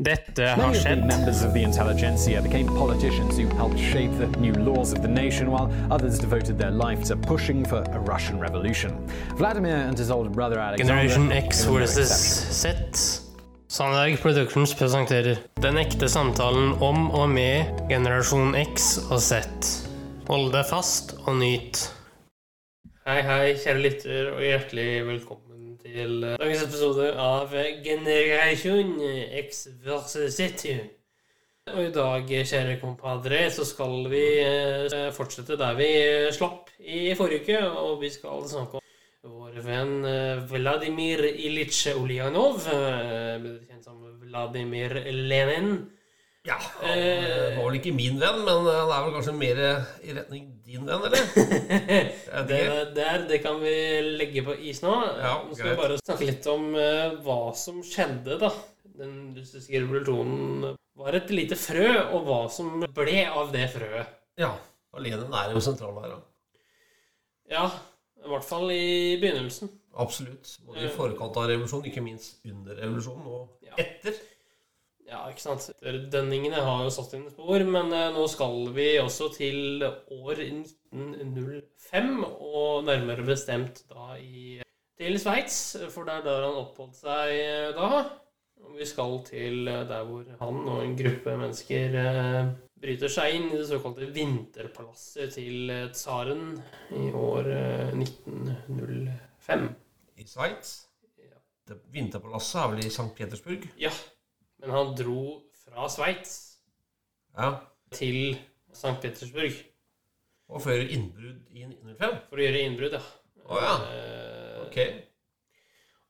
Dette 0.00 0.44
har 0.46 0.56
Many 0.56 0.68
of 0.68 0.74
the 0.74 0.80
skjedd. 0.80 1.06
members 1.06 1.42
of 1.44 1.52
the 1.52 1.62
intelligentsia 1.62 2.40
became 2.42 2.66
politicians 2.68 3.36
who 3.36 3.48
helped 3.56 3.80
shape 3.80 4.12
the 4.18 4.26
new 4.40 4.52
laws 4.54 4.92
of 4.92 5.02
the 5.02 5.08
nation, 5.08 5.50
while 5.50 5.68
others 5.90 6.20
devoted 6.20 6.56
their 6.56 6.70
life 6.70 7.02
to 7.08 7.16
pushing 7.16 7.64
for 7.64 7.82
a 7.82 7.98
Russian 7.98 8.38
revolution. 8.38 8.92
Vladimir 9.36 9.74
and 9.74 9.98
his 9.98 10.10
older 10.12 10.30
brother 10.30 10.60
Alexander 10.60 11.08
Generation 11.08 11.32
X 11.32 11.64
versus. 11.64 12.08
Z. 12.62 12.68
Sandberg 13.66 14.20
Productions 14.20 14.74
presenterer 14.74 15.36
Den 15.60 15.76
ekte 15.76 16.08
samtalen 16.08 16.78
om 16.80 17.10
og 17.10 17.28
med 17.28 17.66
generasjon 17.90 18.54
X 18.54 18.98
og 19.10 19.18
Z. 19.20 19.42
Hold 20.28 20.52
deg 20.54 20.64
fast 20.70 21.16
og 21.26 21.40
nyt. 21.42 21.88
Hei, 23.08 23.18
hei, 23.26 23.54
kjære 23.64 23.82
lytter, 23.82 24.30
og 24.36 24.46
hjertelig 24.46 24.88
velkommen 25.10 25.47
til 25.94 26.24
eh, 26.24 26.36
dagens 26.40 26.62
episode 26.68 27.10
av 27.22 27.52
Generation 27.84 28.94
X 29.46 29.66
versus 29.84 30.36
City. 30.38 30.78
Og 31.68 31.84
i 31.84 31.92
dag, 31.92 32.30
kjære 32.48 32.78
kompadre, 32.80 33.42
så 33.52 33.64
skal 33.66 34.06
vi 34.12 34.24
eh, 34.40 35.08
fortsette 35.12 35.58
der 35.60 35.76
vi 35.76 35.88
slapp 36.32 36.70
i 36.78 37.12
forrige 37.18 37.42
uke, 37.44 37.60
og 37.82 38.00
vi 38.02 38.10
skal 38.12 38.46
snakke 38.48 38.80
om 38.80 39.34
vår 39.34 39.58
venn 39.66 39.94
eh, 40.08 40.40
Vladimir 40.48 41.24
Ilyich 41.28 41.82
Ulyanov, 41.98 42.64
eh, 42.72 43.48
kjent 43.66 43.84
som 43.84 44.00
Vladimir 44.22 44.96
Lenin. 45.12 45.74
Ja, 46.48 46.56
han 46.80 46.96
eh, 46.96 47.56
var 47.58 47.66
vel 47.66 47.76
ikke 47.78 47.92
min 47.92 48.16
venn, 48.20 48.38
men 48.46 48.64
han 48.64 48.88
er 48.94 49.02
vel 49.04 49.14
kanskje 49.18 49.34
mer 49.36 49.58
i 50.00 50.14
retning 50.16 50.46
din 50.64 50.86
venn, 50.88 51.04
eller? 51.04 51.26
Er 52.38 52.46
Det 52.48 52.60
det? 52.62 52.86
der 52.96 53.26
det 53.28 53.40
kan 53.44 53.58
vi 53.60 53.74
legge 54.16 54.44
på 54.46 54.56
is 54.56 54.80
nå. 54.84 54.94
Ja, 55.20 55.34
nå 55.44 55.56
skal 55.58 55.74
vi 55.74 55.78
bare 55.82 55.98
snakke 56.00 56.28
litt 56.30 56.48
om 56.52 56.70
uh, 56.76 57.18
hva 57.26 57.38
som 57.58 57.82
skjedde, 57.84 58.38
da. 58.40 58.50
Den 58.98 59.12
russiske 59.36 59.76
revolusjonen 59.82 60.72
var 60.98 61.14
et 61.20 61.28
lite 61.30 61.58
frø, 61.60 61.90
og 62.16 62.24
hva 62.26 62.40
som 62.50 62.80
ble 62.96 63.20
av 63.28 63.52
det 63.54 63.68
frøet. 63.76 64.16
Ja. 64.40 64.54
Alene 64.96 65.28
er 65.42 65.52
jo 65.52 65.60
sentral 65.62 66.00
her, 66.00 66.16
da. 66.16 66.22
Ja, 67.52 67.66
i 68.24 68.32
hvert 68.32 68.44
fall 68.48 68.72
i 68.72 69.18
begynnelsen. 69.20 69.68
Absolutt. 69.98 70.56
Både 70.66 70.86
i 70.88 70.90
forkant 70.94 71.36
av 71.38 71.50
revolusjonen, 71.52 71.90
ikke 71.92 72.02
minst 72.04 72.40
under 72.48 72.76
revolusjonen, 72.80 73.28
og 73.28 73.67
ikke 75.38 75.46
sant. 75.46 75.68
Dønningene 76.12 76.60
har 76.66 76.84
jo 76.84 76.92
satt 76.92 77.14
sine 77.14 77.30
spor, 77.30 77.62
men 77.62 77.92
eh, 77.94 78.10
nå 78.14 78.26
skal 78.30 78.72
vi 78.74 78.88
også 78.98 79.30
til 79.38 79.84
år 79.86 80.42
1905, 80.42 82.14
og 82.26 82.88
nærmere 82.88 83.26
bestemt 83.26 83.84
da 83.88 84.16
i 84.18 84.58
til 84.98 85.14
Sveits, 85.22 85.76
for 85.94 86.08
det 86.08 86.16
er 86.18 86.24
der 86.26 86.48
han 86.48 86.56
oppholdt 86.58 86.98
seg 86.98 87.34
eh, 87.38 87.68
da. 87.76 88.02
Og 88.66 88.74
vi 88.74 88.86
skal 88.90 89.20
til 89.28 89.68
eh, 89.70 89.84
der 89.86 90.02
hvor 90.08 90.26
han 90.40 90.64
og 90.66 90.82
en 90.82 90.96
gruppe 90.98 91.36
mennesker 91.38 91.94
bryter 92.82 93.10
seg 93.10 93.36
inn 93.36 93.48
i 93.52 93.56
det 93.58 93.68
såkalte 93.70 94.08
vinterpalasset 94.14 95.34
til 95.38 95.72
tsaren 95.94 96.58
i 96.98 97.08
år 97.14 97.50
eh, 97.54 97.94
1905. 97.94 99.66
I 100.18 100.26
Sveits. 100.26 100.74
Ja. 101.22 101.78
Vinterpalasset 101.94 102.62
er 102.64 102.70
vel 102.74 102.86
i 102.86 102.90
St. 102.90 103.10
Petersburg? 103.14 103.70
ja, 103.78 103.94
men 104.60 104.70
han 104.74 104.94
dro 104.98 105.42
fra 105.64 105.88
Sveits 105.88 106.36
Ja. 107.38 107.52
til 107.92 108.36
St. 108.72 108.96
Petersburg. 109.02 109.52
Og 110.48 110.62
før 110.64 110.80
innbrudd 110.88 111.42
i 111.52 111.64
1905? 111.66 112.16
For 112.30 112.36
å 112.40 112.44
gjøre 112.46 112.62
innbrudd, 112.64 112.92
ja. 112.96 113.02
Oh, 113.48 113.60
ja. 113.62 113.74
Eh, 113.92 114.66
Ok. 114.68 114.78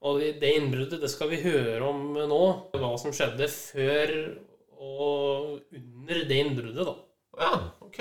Og 0.00 0.20
det 0.20 0.40
det 0.40 0.52
innbruddet, 0.56 1.00
det 1.00 1.10
skal 1.10 1.28
vi 1.30 1.40
høre 1.42 1.82
om 1.86 2.12
nå. 2.14 2.38
Hva 2.74 2.90
som 2.98 3.10
skjedde 3.14 3.48
før 3.50 4.12
og 4.78 5.60
under 5.74 6.20
det 6.28 6.38
innbruddet, 6.38 6.86
da. 6.86 6.94
Å 7.34 7.40
ja, 7.42 7.70
ok. 7.82 8.00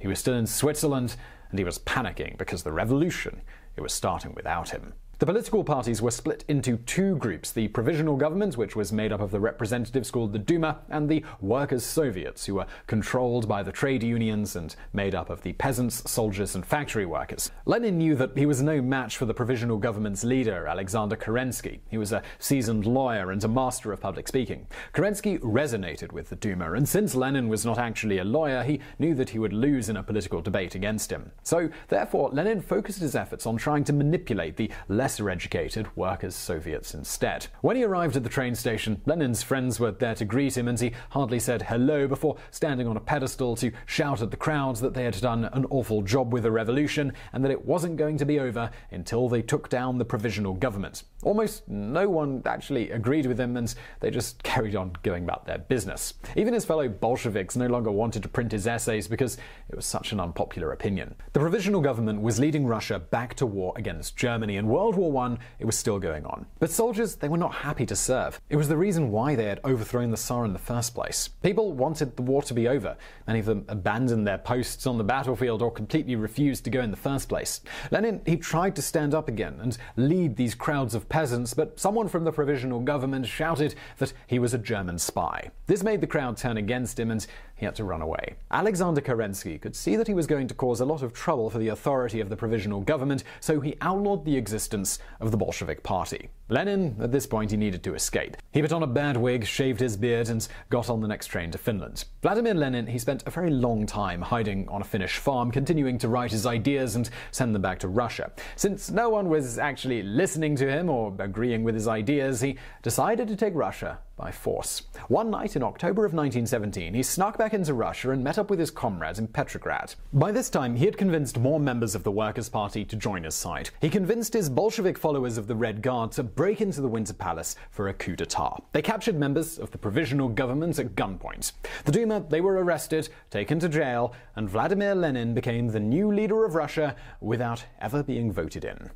He 0.00 0.08
was 0.08 0.18
still 0.18 0.34
in 0.34 0.46
Switzerland, 0.46 1.16
and 1.50 1.58
he 1.58 1.64
was 1.64 1.78
panicking 1.78 2.36
because 2.38 2.62
the 2.64 2.72
revolution 2.72 3.42
it 3.76 3.80
was 3.82 3.92
starting 3.92 4.34
without 4.34 4.70
him. 4.70 4.94
The 5.22 5.26
political 5.26 5.62
parties 5.62 6.02
were 6.02 6.10
split 6.10 6.44
into 6.48 6.78
two 6.78 7.14
groups 7.14 7.52
the 7.52 7.68
Provisional 7.68 8.16
Government, 8.16 8.56
which 8.56 8.74
was 8.74 8.92
made 8.92 9.12
up 9.12 9.20
of 9.20 9.30
the 9.30 9.38
representatives 9.38 10.10
called 10.10 10.32
the 10.32 10.38
Duma, 10.40 10.80
and 10.90 11.08
the 11.08 11.24
Workers' 11.40 11.84
Soviets, 11.84 12.46
who 12.46 12.56
were 12.56 12.66
controlled 12.88 13.46
by 13.46 13.62
the 13.62 13.70
trade 13.70 14.02
unions 14.02 14.56
and 14.56 14.74
made 14.92 15.14
up 15.14 15.30
of 15.30 15.42
the 15.42 15.52
peasants, 15.52 16.10
soldiers, 16.10 16.56
and 16.56 16.66
factory 16.66 17.06
workers. 17.06 17.52
Lenin 17.66 17.98
knew 17.98 18.16
that 18.16 18.36
he 18.36 18.46
was 18.46 18.62
no 18.62 18.82
match 18.82 19.16
for 19.16 19.24
the 19.24 19.32
Provisional 19.32 19.78
Government's 19.78 20.24
leader, 20.24 20.66
Alexander 20.66 21.14
Kerensky. 21.14 21.78
He 21.88 21.98
was 21.98 22.10
a 22.10 22.24
seasoned 22.40 22.84
lawyer 22.84 23.30
and 23.30 23.44
a 23.44 23.48
master 23.48 23.92
of 23.92 24.00
public 24.00 24.26
speaking. 24.26 24.66
Kerensky 24.92 25.38
resonated 25.38 26.10
with 26.10 26.30
the 26.30 26.36
Duma, 26.36 26.72
and 26.72 26.88
since 26.88 27.14
Lenin 27.14 27.48
was 27.48 27.64
not 27.64 27.78
actually 27.78 28.18
a 28.18 28.24
lawyer, 28.24 28.64
he 28.64 28.80
knew 28.98 29.14
that 29.14 29.30
he 29.30 29.38
would 29.38 29.52
lose 29.52 29.88
in 29.88 29.96
a 29.96 30.02
political 30.02 30.42
debate 30.42 30.74
against 30.74 31.12
him. 31.12 31.30
So, 31.44 31.70
therefore, 31.86 32.30
Lenin 32.30 32.60
focused 32.60 32.98
his 32.98 33.14
efforts 33.14 33.46
on 33.46 33.56
trying 33.56 33.84
to 33.84 33.92
manipulate 33.92 34.56
the 34.56 34.72
lesser 35.12 35.28
educated 35.28 35.94
workers' 35.94 36.34
Soviets 36.34 36.94
instead. 36.94 37.46
When 37.60 37.76
he 37.76 37.84
arrived 37.84 38.16
at 38.16 38.22
the 38.22 38.30
train 38.30 38.54
station, 38.54 39.02
Lenin's 39.04 39.42
friends 39.42 39.78
were 39.78 39.90
there 39.90 40.14
to 40.14 40.24
greet 40.24 40.56
him, 40.56 40.68
and 40.68 40.80
he 40.80 40.92
hardly 41.10 41.38
said 41.38 41.60
hello 41.60 42.08
before 42.08 42.38
standing 42.50 42.86
on 42.86 42.96
a 42.96 43.00
pedestal 43.00 43.54
to 43.56 43.72
shout 43.84 44.22
at 44.22 44.30
the 44.30 44.38
crowds 44.38 44.80
that 44.80 44.94
they 44.94 45.04
had 45.04 45.20
done 45.20 45.44
an 45.52 45.66
awful 45.68 46.00
job 46.00 46.32
with 46.32 46.44
the 46.44 46.50
revolution 46.50 47.12
and 47.34 47.44
that 47.44 47.50
it 47.50 47.66
wasn't 47.66 47.98
going 47.98 48.16
to 48.16 48.24
be 48.24 48.40
over 48.40 48.70
until 48.90 49.28
they 49.28 49.42
took 49.42 49.68
down 49.68 49.98
the 49.98 50.04
provisional 50.04 50.54
government. 50.54 51.02
Almost 51.24 51.68
no 51.68 52.08
one 52.08 52.40
actually 52.46 52.90
agreed 52.90 53.26
with 53.26 53.38
him, 53.38 53.58
and 53.58 53.74
they 54.00 54.10
just 54.10 54.42
carried 54.42 54.74
on 54.74 54.94
going 55.02 55.24
about 55.24 55.44
their 55.46 55.58
business. 55.58 56.14
Even 56.36 56.54
his 56.54 56.64
fellow 56.64 56.88
Bolsheviks 56.88 57.54
no 57.54 57.66
longer 57.66 57.90
wanted 57.90 58.22
to 58.22 58.30
print 58.30 58.52
his 58.52 58.66
essays 58.66 59.08
because 59.08 59.36
it 59.68 59.76
was 59.76 59.84
such 59.84 60.12
an 60.12 60.20
unpopular 60.20 60.72
opinion. 60.72 61.14
The 61.34 61.40
provisional 61.40 61.82
government 61.82 62.22
was 62.22 62.40
leading 62.40 62.66
Russia 62.66 62.98
back 62.98 63.34
to 63.34 63.44
war 63.44 63.74
against 63.76 64.16
Germany, 64.16 64.56
and 64.56 64.68
World 64.68 64.96
War 64.96 65.01
I 65.10 65.38
it 65.58 65.64
was 65.64 65.78
still 65.78 65.98
going 65.98 66.24
on. 66.26 66.46
But 66.58 66.70
soldiers, 66.70 67.16
they 67.16 67.28
were 67.28 67.36
not 67.36 67.54
happy 67.54 67.86
to 67.86 67.96
serve. 67.96 68.40
It 68.50 68.56
was 68.56 68.68
the 68.68 68.76
reason 68.76 69.10
why 69.10 69.34
they 69.34 69.44
had 69.44 69.60
overthrown 69.64 70.10
the 70.10 70.16
Tsar 70.16 70.44
in 70.44 70.52
the 70.52 70.58
first 70.58 70.94
place. 70.94 71.28
People 71.42 71.72
wanted 71.72 72.16
the 72.16 72.22
war 72.22 72.42
to 72.42 72.54
be 72.54 72.68
over. 72.68 72.96
Many 73.26 73.40
of 73.40 73.46
them 73.46 73.64
abandoned 73.68 74.26
their 74.26 74.38
posts 74.38 74.86
on 74.86 74.98
the 74.98 75.04
battlefield 75.04 75.62
or 75.62 75.70
completely 75.70 76.16
refused 76.16 76.64
to 76.64 76.70
go 76.70 76.80
in 76.80 76.90
the 76.90 76.96
first 76.96 77.28
place. 77.28 77.60
Lenin, 77.90 78.20
he 78.26 78.36
tried 78.36 78.76
to 78.76 78.82
stand 78.82 79.14
up 79.14 79.28
again 79.28 79.58
and 79.60 79.78
lead 79.96 80.36
these 80.36 80.54
crowds 80.54 80.94
of 80.94 81.08
peasants, 81.08 81.54
but 81.54 81.78
someone 81.78 82.08
from 82.08 82.24
the 82.24 82.32
provisional 82.32 82.80
government 82.80 83.26
shouted 83.26 83.74
that 83.98 84.12
he 84.26 84.38
was 84.38 84.54
a 84.54 84.58
German 84.58 84.98
spy. 84.98 85.50
This 85.66 85.82
made 85.82 86.00
the 86.00 86.06
crowd 86.06 86.36
turn 86.36 86.56
against 86.56 86.98
him 86.98 87.10
and 87.10 87.26
he 87.62 87.66
had 87.66 87.76
to 87.76 87.84
run 87.84 88.02
away. 88.02 88.34
Alexander 88.50 89.00
Kerensky 89.00 89.60
could 89.60 89.76
see 89.76 89.94
that 89.94 90.08
he 90.08 90.14
was 90.14 90.26
going 90.26 90.48
to 90.48 90.54
cause 90.54 90.80
a 90.80 90.84
lot 90.84 91.00
of 91.00 91.12
trouble 91.12 91.48
for 91.48 91.58
the 91.58 91.68
authority 91.68 92.18
of 92.20 92.28
the 92.28 92.34
provisional 92.34 92.80
government, 92.80 93.22
so 93.38 93.60
he 93.60 93.76
outlawed 93.80 94.24
the 94.24 94.36
existence 94.36 94.98
of 95.20 95.30
the 95.30 95.36
Bolshevik 95.36 95.84
Party. 95.84 96.28
Lenin, 96.48 96.96
at 97.00 97.12
this 97.12 97.24
point, 97.24 97.52
he 97.52 97.56
needed 97.56 97.84
to 97.84 97.94
escape. 97.94 98.36
He 98.50 98.60
put 98.60 98.72
on 98.72 98.82
a 98.82 98.86
bad 98.88 99.16
wig, 99.16 99.46
shaved 99.46 99.78
his 99.78 99.96
beard, 99.96 100.28
and 100.28 100.46
got 100.70 100.90
on 100.90 101.00
the 101.00 101.06
next 101.06 101.28
train 101.28 101.52
to 101.52 101.58
Finland. 101.58 102.04
Vladimir 102.20 102.54
Lenin, 102.54 102.88
he 102.88 102.98
spent 102.98 103.22
a 103.26 103.30
very 103.30 103.50
long 103.50 103.86
time 103.86 104.20
hiding 104.20 104.68
on 104.68 104.80
a 104.80 104.84
Finnish 104.84 105.18
farm, 105.18 105.52
continuing 105.52 105.98
to 105.98 106.08
write 106.08 106.32
his 106.32 106.46
ideas 106.46 106.96
and 106.96 107.10
send 107.30 107.54
them 107.54 107.62
back 107.62 107.78
to 107.78 107.86
Russia. 107.86 108.32
Since 108.56 108.90
no 108.90 109.08
one 109.08 109.28
was 109.28 109.56
actually 109.56 110.02
listening 110.02 110.56
to 110.56 110.68
him 110.68 110.90
or 110.90 111.14
agreeing 111.20 111.62
with 111.62 111.76
his 111.76 111.86
ideas, 111.86 112.40
he 112.40 112.58
decided 112.82 113.28
to 113.28 113.36
take 113.36 113.54
Russia 113.54 114.00
by 114.22 114.30
force. 114.30 114.82
One 115.08 115.30
night 115.30 115.56
in 115.56 115.64
October 115.64 116.04
of 116.04 116.14
1917, 116.14 116.94
he 116.94 117.02
snuck 117.02 117.36
back 117.36 117.54
into 117.54 117.74
Russia 117.74 118.12
and 118.12 118.22
met 118.22 118.38
up 118.38 118.50
with 118.50 118.60
his 118.60 118.70
comrades 118.70 119.18
in 119.18 119.26
Petrograd. 119.26 119.96
By 120.12 120.30
this 120.30 120.48
time, 120.48 120.76
he 120.76 120.84
had 120.84 120.96
convinced 120.96 121.40
more 121.40 121.58
members 121.58 121.96
of 121.96 122.04
the 122.04 122.12
Workers' 122.12 122.48
Party 122.48 122.84
to 122.84 122.94
join 122.94 123.24
his 123.24 123.34
side. 123.34 123.70
He 123.80 123.90
convinced 123.90 124.32
his 124.32 124.48
Bolshevik 124.48 124.96
followers 124.96 125.38
of 125.38 125.48
the 125.48 125.56
Red 125.56 125.82
Guard 125.82 126.12
to 126.12 126.22
break 126.22 126.60
into 126.60 126.80
the 126.80 126.86
Winter 126.86 127.14
Palace 127.14 127.56
for 127.72 127.88
a 127.88 127.94
coup 127.94 128.14
d'etat. 128.14 128.62
They 128.70 128.80
captured 128.80 129.18
members 129.18 129.58
of 129.58 129.72
the 129.72 129.78
provisional 129.78 130.28
government 130.28 130.78
at 130.78 130.94
gunpoint. 130.94 131.50
The 131.84 131.90
Duma, 131.90 132.24
they 132.28 132.40
were 132.40 132.62
arrested, 132.62 133.08
taken 133.30 133.58
to 133.58 133.68
jail, 133.68 134.14
and 134.36 134.48
Vladimir 134.48 134.94
Lenin 134.94 135.34
became 135.34 135.66
the 135.66 135.80
new 135.80 136.12
leader 136.12 136.44
of 136.44 136.54
Russia 136.54 136.94
without 137.20 137.64
ever 137.80 138.04
being 138.04 138.30
voted 138.30 138.64
in. 138.64 138.92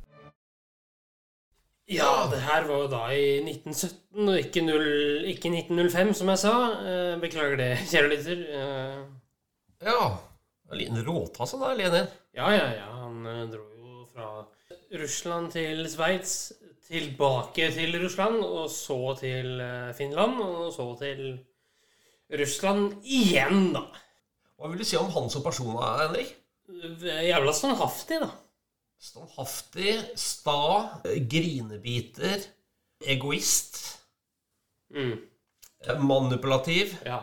Ja, 1.87 2.27
det 2.31 2.41
her 2.43 2.65
var 2.67 2.81
jo 2.83 2.87
da 2.91 3.01
i 3.15 3.27
1917, 3.47 4.27
og 4.27 4.37
ikke, 4.41 4.61
0, 4.67 4.87
ikke 5.31 5.51
1905, 5.53 6.13
som 6.19 6.31
jeg 6.33 6.41
sa. 6.41 6.53
Eh, 6.83 7.13
Beklager 7.21 7.55
det, 7.61 7.69
kjære 7.91 8.09
lytter. 8.11 8.41
Eh, 8.61 9.05
Ja. 9.87 9.99
En 10.67 10.77
liten 10.81 10.99
råtasse 11.07 11.55
der, 11.61 11.75
Lenin. 11.79 12.07
Ja, 12.35 12.49
ja, 12.51 12.65
ja. 12.75 12.87
Han 13.05 13.21
eh, 13.29 13.43
dro 13.53 13.63
jo 13.77 14.01
fra 14.11 14.31
Russland 14.99 15.51
til 15.53 15.85
Sveits, 15.89 16.33
tilbake 16.89 17.69
til 17.75 17.95
Russland, 18.03 18.41
og 18.43 18.67
så 18.71 18.97
til 19.19 19.61
Finland, 19.95 20.41
og 20.43 20.73
så 20.75 20.89
til 20.99 21.23
Russland 22.39 22.97
igjen, 23.03 23.71
da. 23.75 23.85
Hva 24.57 24.71
vil 24.71 24.79
du 24.81 24.87
si 24.87 24.97
om 24.99 25.11
han 25.13 25.29
som 25.31 25.43
person, 25.45 25.71
Henrik? 25.77 26.33
Jævla 27.03 27.53
standhaftig, 27.55 28.19
da. 28.23 28.29
Standhaftig, 28.99 29.95
sta, 30.17 30.99
grinebiter, 31.29 32.41
egoist. 33.05 33.77
Mm. 34.93 35.17
Eh, 35.85 35.99
Manipulativ. 36.01 36.95
Ja. 37.05 37.19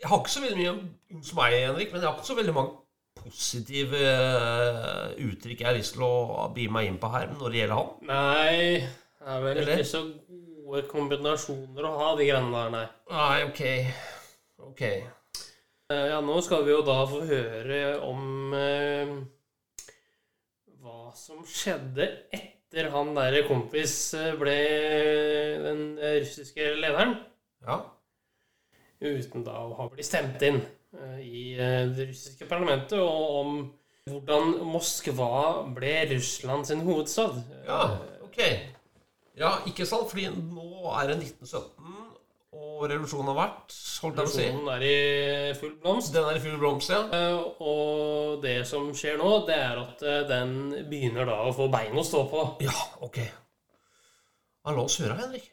Jeg 0.00 0.08
har 0.10 0.18
ikke 0.20 0.32
så 0.34 0.42
veldig 0.42 0.58
mye 0.58 0.72
Unnskyld 1.14 1.36
meg, 1.38 1.54
Henrik, 1.62 1.92
men 1.92 2.02
jeg 2.02 2.08
har 2.10 2.16
ikke 2.18 2.26
så 2.26 2.34
veldig 2.36 2.54
mange 2.56 2.80
positive 3.14 4.00
eh, 4.02 5.12
uttrykk 5.28 5.60
jeg 5.62 5.68
har 5.68 5.76
lyst 5.78 5.94
til 5.94 6.02
å 6.04 6.48
bi 6.52 6.66
meg 6.68 6.88
inn 6.90 6.98
på 7.00 7.08
her 7.14 7.30
når 7.30 7.54
det 7.54 7.60
gjelder 7.62 7.78
han. 7.78 7.92
Nei, 8.10 8.56
det 8.82 9.30
er 9.36 9.44
vel 9.46 9.60
Eller? 9.62 9.78
ikke 9.78 9.88
så 9.92 10.02
gode 10.66 10.82
kombinasjoner 10.90 11.86
å 11.88 11.92
ha, 12.00 12.08
de 12.18 12.26
greiene 12.28 12.50
der, 12.56 12.74
nei. 12.74 12.84
Nei, 13.14 13.38
ok. 13.46 13.62
Ok. 14.72 14.82
Eh, 14.90 16.04
Ja, 16.10 16.18
nå 16.24 16.40
skal 16.42 16.64
vi 16.66 16.72
jo 16.74 16.82
da 16.84 16.98
få 17.06 17.22
høre 17.28 17.80
om 18.02 18.20
som 21.14 21.44
skjedde 21.46 22.06
etter 22.34 22.88
han 22.90 23.12
der 23.14 23.44
kompis 23.46 23.94
eh, 24.18 24.32
ble 24.38 24.56
den 25.62 25.82
eh, 26.00 26.18
russiske 26.24 26.72
lederen. 26.80 27.16
Ja. 27.64 27.78
uten 29.00 29.44
da 29.46 29.54
å 29.64 29.76
ha 29.78 29.86
blitt 29.92 30.08
stemt 30.08 30.42
inn 30.44 30.58
eh, 30.60 31.20
i 31.22 31.44
det 31.56 32.08
russiske 32.10 32.48
parlamentet, 32.50 32.98
og 32.98 33.38
om 33.40 33.54
hvordan 34.10 34.58
Moskva 34.68 35.64
ble 35.76 35.94
Russland 36.10 36.66
sin 36.68 36.82
hovedstad. 36.84 37.38
Ja, 37.68 37.82
ok. 38.26 38.40
Ja, 39.38 39.56
ikke 39.70 39.86
sant? 39.88 40.10
Fordi 40.10 40.26
nå 40.34 40.90
er 40.98 41.10
det 41.10 41.20
1917, 41.22 41.83
og 42.84 42.90
revolusjonen 42.92 43.30
har 43.32 43.38
vært, 43.38 43.74
holdt 44.04 44.20
jeg 44.20 44.28
å 44.28 44.32
si. 44.34 44.44
Revolusjonen 44.44 44.74
er 44.74 44.84
i 44.88 45.54
full 45.60 45.72
blomst. 45.80 46.12
Den 46.14 46.28
er 46.28 46.38
i 46.38 46.42
full 46.44 46.58
blomst, 46.60 46.92
ja. 46.92 47.00
Eh, 47.08 47.64
Og 47.64 48.42
det 48.44 48.58
som 48.68 48.90
skjer 48.96 49.18
nå, 49.20 49.32
det 49.48 49.56
er 49.56 49.80
at 49.86 50.04
eh, 50.04 50.20
den 50.28 50.54
begynner 50.90 51.26
da 51.28 51.40
å 51.48 51.54
få 51.56 51.70
bein 51.72 51.96
å 51.96 52.04
stå 52.06 52.26
på. 52.30 52.44
Ja, 52.66 52.76
ok. 53.04 53.18
Ja, 53.24 54.72
la 54.72 54.84
oss 54.84 55.00
høre, 55.00 55.16
Henrik. 55.20 55.50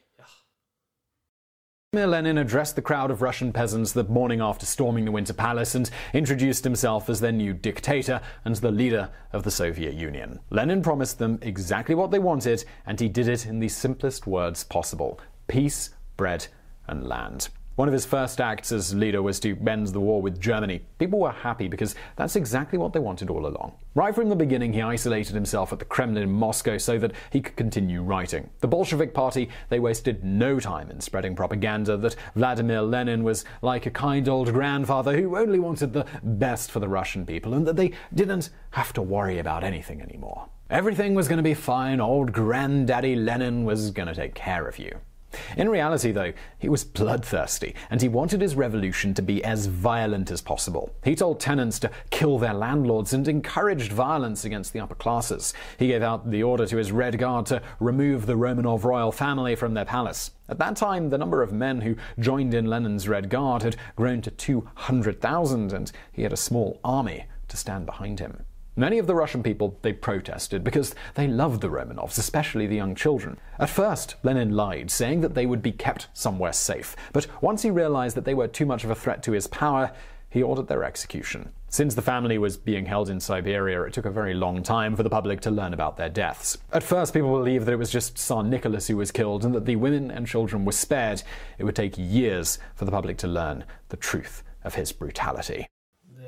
Vladimir 1.94 2.10
Lenin 2.10 2.38
addressed 2.38 2.74
the 2.74 2.80
crowd 2.80 3.10
of 3.10 3.20
Russian 3.20 3.52
peasants 3.52 3.92
the 3.92 4.04
morning 4.04 4.40
after 4.40 4.64
storming 4.64 5.04
the 5.04 5.12
Winter 5.12 5.34
Palace 5.34 5.74
and 5.74 5.90
introduced 6.14 6.64
himself 6.64 7.10
as 7.10 7.20
their 7.20 7.32
new 7.32 7.52
dictator 7.52 8.18
and 8.46 8.56
the 8.56 8.70
leader 8.70 9.10
of 9.34 9.42
the 9.42 9.50
Soviet 9.50 9.92
Union. 9.92 10.40
Lenin 10.48 10.80
promised 10.80 11.18
them 11.18 11.38
exactly 11.42 11.94
what 11.94 12.10
they 12.10 12.18
wanted, 12.18 12.64
and 12.86 12.98
he 12.98 13.10
did 13.10 13.28
it 13.28 13.44
in 13.44 13.60
the 13.60 13.68
simplest 13.68 14.26
words 14.26 14.64
possible 14.64 15.20
peace, 15.48 15.90
bread, 16.16 16.46
and 16.92 17.08
land. 17.08 17.48
One 17.76 17.88
of 17.88 17.94
his 17.94 18.04
first 18.04 18.38
acts 18.38 18.70
as 18.70 18.94
leader 18.94 19.22
was 19.22 19.40
to 19.40 19.56
end 19.66 19.86
the 19.88 19.98
war 19.98 20.20
with 20.20 20.38
Germany. 20.38 20.82
People 20.98 21.18
were 21.18 21.32
happy 21.32 21.68
because 21.68 21.94
that's 22.16 22.36
exactly 22.36 22.78
what 22.78 22.92
they 22.92 23.00
wanted 23.00 23.30
all 23.30 23.46
along. 23.46 23.72
Right 23.94 24.14
from 24.14 24.28
the 24.28 24.36
beginning, 24.36 24.74
he 24.74 24.82
isolated 24.82 25.34
himself 25.34 25.72
at 25.72 25.78
the 25.78 25.86
Kremlin 25.86 26.22
in 26.22 26.30
Moscow 26.30 26.76
so 26.76 26.98
that 26.98 27.12
he 27.30 27.40
could 27.40 27.56
continue 27.56 28.02
writing. 28.02 28.50
The 28.60 28.68
Bolshevik 28.68 29.14
Party, 29.14 29.48
they 29.70 29.80
wasted 29.80 30.22
no 30.22 30.60
time 30.60 30.90
in 30.90 31.00
spreading 31.00 31.34
propaganda 31.34 31.96
that 31.96 32.14
Vladimir 32.36 32.82
Lenin 32.82 33.24
was 33.24 33.46
like 33.62 33.86
a 33.86 33.90
kind 33.90 34.28
old 34.28 34.52
grandfather 34.52 35.16
who 35.16 35.38
only 35.38 35.58
wanted 35.58 35.94
the 35.94 36.04
best 36.22 36.70
for 36.70 36.78
the 36.78 36.88
Russian 36.88 37.24
people 37.24 37.54
and 37.54 37.66
that 37.66 37.76
they 37.76 37.92
didn't 38.14 38.50
have 38.72 38.92
to 38.92 39.02
worry 39.02 39.38
about 39.38 39.64
anything 39.64 40.02
anymore. 40.02 40.46
Everything 40.68 41.14
was 41.14 41.26
going 41.26 41.38
to 41.38 41.42
be 41.42 41.54
fine. 41.54 42.00
Old 42.00 42.32
granddaddy 42.32 43.16
Lenin 43.16 43.64
was 43.64 43.90
going 43.90 44.08
to 44.08 44.14
take 44.14 44.34
care 44.34 44.68
of 44.68 44.78
you. 44.78 44.98
In 45.56 45.68
reality, 45.68 46.12
though, 46.12 46.32
he 46.58 46.68
was 46.68 46.84
bloodthirsty, 46.84 47.74
and 47.90 48.00
he 48.00 48.08
wanted 48.08 48.40
his 48.40 48.54
revolution 48.54 49.14
to 49.14 49.22
be 49.22 49.42
as 49.44 49.66
violent 49.66 50.30
as 50.30 50.40
possible. 50.40 50.94
He 51.04 51.14
told 51.14 51.40
tenants 51.40 51.78
to 51.80 51.90
kill 52.10 52.38
their 52.38 52.54
landlords 52.54 53.12
and 53.12 53.26
encouraged 53.26 53.92
violence 53.92 54.44
against 54.44 54.72
the 54.72 54.80
upper 54.80 54.94
classes. 54.94 55.54
He 55.78 55.88
gave 55.88 56.02
out 56.02 56.30
the 56.30 56.42
order 56.42 56.66
to 56.66 56.76
his 56.76 56.92
Red 56.92 57.18
Guard 57.18 57.46
to 57.46 57.62
remove 57.80 58.26
the 58.26 58.36
Romanov 58.36 58.84
royal 58.84 59.12
family 59.12 59.54
from 59.54 59.74
their 59.74 59.84
palace. 59.84 60.32
At 60.48 60.58
that 60.58 60.76
time, 60.76 61.10
the 61.10 61.18
number 61.18 61.42
of 61.42 61.52
men 61.52 61.80
who 61.80 61.96
joined 62.18 62.52
in 62.52 62.66
Lenin's 62.66 63.08
Red 63.08 63.30
Guard 63.30 63.62
had 63.62 63.76
grown 63.96 64.20
to 64.22 64.30
200,000, 64.30 65.72
and 65.72 65.92
he 66.12 66.22
had 66.22 66.32
a 66.32 66.36
small 66.36 66.80
army 66.84 67.24
to 67.48 67.56
stand 67.56 67.86
behind 67.86 68.20
him. 68.20 68.44
Many 68.74 68.98
of 68.98 69.06
the 69.06 69.14
Russian 69.14 69.42
people, 69.42 69.78
they 69.82 69.92
protested 69.92 70.64
because 70.64 70.94
they 71.14 71.26
loved 71.26 71.60
the 71.60 71.68
Romanovs, 71.68 72.16
especially 72.16 72.66
the 72.66 72.76
young 72.76 72.94
children. 72.94 73.38
At 73.58 73.68
first, 73.68 74.14
Lenin 74.22 74.56
lied, 74.56 74.90
saying 74.90 75.20
that 75.20 75.34
they 75.34 75.44
would 75.44 75.60
be 75.60 75.72
kept 75.72 76.08
somewhere 76.14 76.54
safe. 76.54 76.96
But 77.12 77.26
once 77.42 77.60
he 77.62 77.70
realized 77.70 78.16
that 78.16 78.24
they 78.24 78.32
were 78.32 78.48
too 78.48 78.64
much 78.64 78.82
of 78.82 78.90
a 78.90 78.94
threat 78.94 79.22
to 79.24 79.32
his 79.32 79.46
power, 79.46 79.92
he 80.30 80.42
ordered 80.42 80.68
their 80.68 80.84
execution. 80.84 81.50
Since 81.68 81.94
the 81.94 82.00
family 82.00 82.38
was 82.38 82.56
being 82.56 82.86
held 82.86 83.10
in 83.10 83.20
Siberia, 83.20 83.82
it 83.82 83.92
took 83.92 84.06
a 84.06 84.10
very 84.10 84.32
long 84.32 84.62
time 84.62 84.96
for 84.96 85.02
the 85.02 85.10
public 85.10 85.42
to 85.42 85.50
learn 85.50 85.74
about 85.74 85.98
their 85.98 86.08
deaths. 86.08 86.56
At 86.72 86.82
first, 86.82 87.12
people 87.12 87.36
believed 87.36 87.66
that 87.66 87.72
it 87.72 87.78
was 87.78 87.90
just 87.90 88.16
Tsar 88.16 88.42
Nicholas 88.42 88.86
who 88.86 88.96
was 88.96 89.10
killed 89.10 89.44
and 89.44 89.54
that 89.54 89.66
the 89.66 89.76
women 89.76 90.10
and 90.10 90.26
children 90.26 90.64
were 90.64 90.72
spared. 90.72 91.22
It 91.58 91.64
would 91.64 91.76
take 91.76 91.98
years 91.98 92.58
for 92.74 92.86
the 92.86 92.90
public 92.90 93.18
to 93.18 93.26
learn 93.26 93.64
the 93.90 93.98
truth 93.98 94.42
of 94.64 94.76
his 94.76 94.92
brutality. 94.92 95.66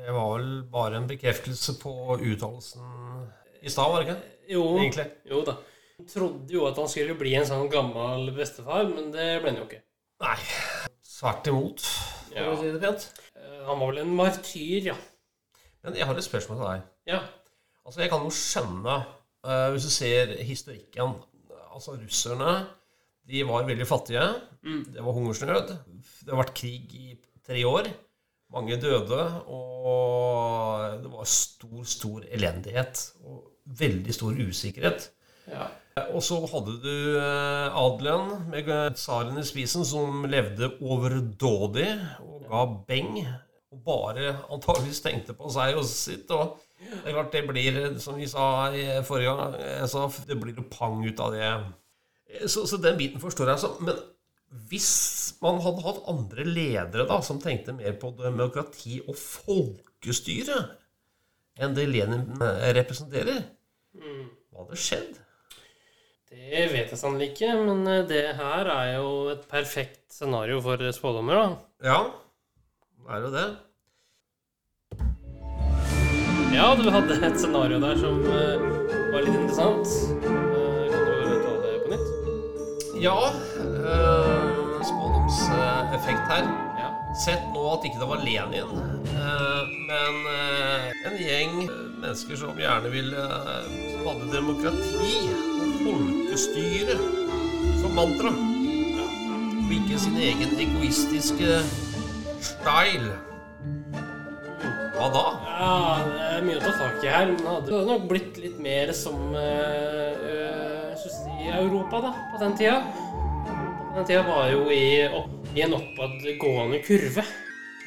Det 0.05 0.13
var 0.13 0.27
vel 0.35 0.49
bare 0.69 0.99
en 0.99 1.07
bekreftelse 1.09 1.79
på 1.81 1.91
uttalelsen 2.21 2.83
i 3.65 3.71
stad, 3.73 3.89
var 3.89 4.03
det 4.03 4.11
ikke? 4.11 4.33
Jo, 4.53 4.63
Egentlig. 4.77 5.05
jo 5.25 5.39
da. 5.47 5.55
Han 5.97 6.09
trodde 6.11 6.53
jo 6.53 6.65
at 6.67 6.77
han 6.77 6.89
skulle 6.91 7.15
bli 7.17 7.31
en 7.39 7.47
sånn 7.49 7.69
gammel 7.73 8.27
bestefar, 8.35 8.85
men 8.91 9.07
det 9.15 9.25
ble 9.41 9.49
han 9.53 9.57
jo 9.63 9.65
ikke. 9.65 9.79
Nei. 10.21 10.35
Svært 11.15 11.47
imot, 11.49 11.81
for 11.81 12.35
Ja. 12.37 12.51
å 12.51 12.59
si 12.59 12.69
det 12.71 12.81
pent. 12.83 13.07
Eh, 13.35 13.65
Han 13.65 13.79
var 13.79 13.87
vel 13.91 14.03
en 14.03 14.15
martyr, 14.15 14.83
ja. 14.91 14.95
Men 15.83 15.95
jeg 15.95 16.05
har 16.05 16.15
et 16.15 16.23
spørsmål 16.23 16.57
til 16.59 16.67
deg. 16.67 16.81
Ja. 17.07 17.19
Altså, 17.85 18.01
Jeg 18.01 18.09
kan 18.11 18.21
jo 18.21 18.29
skjønne, 18.29 19.05
uh, 19.45 19.71
hvis 19.71 19.83
du 19.83 19.89
ser 19.89 20.35
historikken 20.43 21.15
Altså, 21.75 21.97
russerne 21.99 22.67
de 23.27 23.41
var 23.43 23.65
veldig 23.65 23.85
fattige. 23.87 24.21
Det 24.63 25.03
var 25.03 25.11
hungersnød. 25.13 25.67
Det 26.23 26.29
har 26.29 26.43
vært 26.43 26.53
krig 26.55 26.93
i 26.93 27.17
tre 27.45 27.63
år. 27.65 27.89
Mange 28.53 28.77
døde. 28.81 29.21
Og 29.47 31.01
det 31.03 31.11
var 31.11 31.29
stor, 31.29 31.81
stor 31.83 32.27
elendighet. 32.31 33.01
Og 33.25 33.43
veldig 33.65 34.13
stor 34.13 34.37
usikkerhet. 34.47 35.11
ja. 35.51 35.71
Og 36.11 36.19
så 36.23 36.35
hadde 36.51 36.73
du 36.83 37.17
eh, 37.21 37.77
adelen 37.79 38.49
med 38.51 38.67
tsaren 38.99 39.37
i 39.39 39.45
spisen 39.47 39.85
som 39.87 40.25
levde 40.27 40.73
overdådig 40.83 41.87
og 42.19 42.41
ga 42.49 42.63
beng. 42.89 43.21
Og 43.71 43.79
bare 43.85 44.33
antageligvis 44.51 44.99
tenkte 45.05 45.35
på 45.37 45.47
seg 45.55 45.79
og 45.79 45.87
sitt. 45.87 46.27
Og 46.35 46.57
det 46.81 46.99
er 46.99 47.15
klart 47.15 47.31
det 47.31 47.45
blir, 47.47 47.79
som 48.03 48.19
vi 48.19 48.27
sa 48.27 48.73
i 48.75 48.83
forrige 49.07 49.37
gang, 49.37 49.55
jeg 49.61 49.87
sa, 49.93 50.03
det 50.27 50.37
blir 50.41 50.59
jo 50.59 50.67
pang 50.67 50.99
ut 50.99 51.23
av 51.23 51.31
det. 51.31 51.53
Så, 52.43 52.65
så 52.67 52.81
den 52.83 52.99
biten 52.99 53.23
forstår 53.23 53.53
jeg. 53.53 53.63
Så, 53.63 53.71
men 53.79 53.95
hvis 54.69 55.35
man 55.43 55.59
hadde 55.63 55.83
hatt 55.85 56.05
andre 56.11 56.45
ledere 56.47 57.05
da, 57.09 57.19
som 57.25 57.41
tenkte 57.43 57.75
mer 57.75 57.97
på 57.99 58.13
demokrati 58.17 59.01
og 59.03 59.17
folkestyre 59.19 60.61
enn 61.59 61.75
det 61.75 61.87
Lenin 61.89 62.41
eh, 62.43 62.71
representerer, 62.77 63.43
hva 63.95 64.65
hadde 64.65 64.79
skjedd? 64.79 65.21
Det 66.35 66.65
vet 66.71 66.91
jeg 66.91 66.99
sannelig 66.99 67.29
ikke, 67.33 67.53
men 67.61 67.85
eh, 67.87 68.03
det 68.09 68.25
her 68.39 68.71
er 68.73 68.89
jo 68.97 69.11
et 69.33 69.45
perfekt 69.51 70.03
scenario 70.11 70.59
for 70.63 70.81
spådommer, 70.95 71.35
da. 71.35 71.47
Ja, 71.91 71.99
det 73.05 73.15
er 73.15 73.25
jo 73.25 73.31
det. 73.35 73.47
Ja, 76.55 76.67
du 76.79 76.89
hadde 76.91 77.15
et 77.27 77.39
scenario 77.39 77.79
der 77.83 77.97
som 77.99 78.21
eh, 78.31 78.61
var 79.11 79.25
litt 79.25 79.35
interessant. 79.35 79.87
Kan 80.23 80.37
du 81.23 81.35
ta 81.43 81.53
det 81.63 81.73
på 81.83 81.91
nytt? 81.91 82.07
Ja, 83.03 83.17
øh, 83.59 84.24
spådomseffekt 84.89 86.31
her. 86.31 86.47
Ja. 86.79 86.89
Sett 87.25 87.45
nå 87.53 87.63
at 87.73 87.85
ikke 87.87 88.01
det 88.01 88.09
var 88.09 88.23
Lenin, 88.23 88.73
øh, 89.15 89.73
men 89.89 90.17
øh, 90.31 90.89
en 91.07 91.17
gjeng 91.19 91.61
øh, 91.63 91.85
mennesker 92.01 92.39
som 92.41 92.57
gjerne 92.59 92.91
ville 92.91 93.27
Som 93.91 94.07
hadde 94.09 94.31
demokrati 94.33 95.13
og 95.61 95.77
folkestyre 95.85 96.97
som 97.81 97.95
mantra. 97.97 98.33
Og 99.65 99.71
ikke 99.73 99.99
sin 99.99 100.17
egen 100.17 100.59
egoistiske 100.59 101.61
style. 102.41 103.15
Hva 104.95 105.07
da? 105.11 105.25
ja, 105.55 105.71
det 106.05 106.25
er 106.37 106.45
mye 106.45 106.59
å 106.59 106.63
ta 106.63 106.73
tak 106.77 107.03
i 107.03 107.11
her. 107.11 107.31
Men 107.31 107.65
det 107.65 107.73
hadde 107.73 107.87
nok 107.89 108.05
blitt 108.09 108.39
litt 108.41 108.59
mer 108.63 108.91
som 108.95 109.35
øh, 109.35 110.25
øh, 110.31 110.75
i 111.45 111.51
Europa 111.53 112.01
da, 112.07 112.13
på 112.31 112.41
den 112.41 112.55
tida. 112.59 112.79
Den 113.95 114.05
tida 114.05 114.23
var 114.27 114.49
jo 114.51 114.65
i, 114.71 115.07
opp, 115.07 115.29
i 115.55 115.61
en 115.63 115.73
oppadgående 115.77 116.81
kurve. 116.83 117.23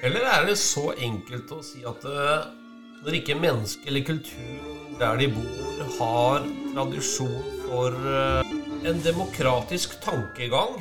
Eller 0.00 0.24
er 0.24 0.46
det 0.48 0.54
så 0.56 0.86
enkelt 0.96 1.50
å 1.52 1.58
si 1.60 1.82
at 1.84 2.06
eh, 2.08 2.46
når 3.04 3.16
ikke 3.18 3.36
menneske 3.36 3.90
eller 3.90 4.06
kultur 4.08 4.70
der 4.96 5.20
de 5.20 5.26
bor, 5.34 5.82
har 5.98 6.46
tradisjon 6.72 7.34
for 7.66 7.98
eh, 8.14 8.54
en 8.88 9.02
demokratisk 9.04 9.98
tankegang, 10.00 10.78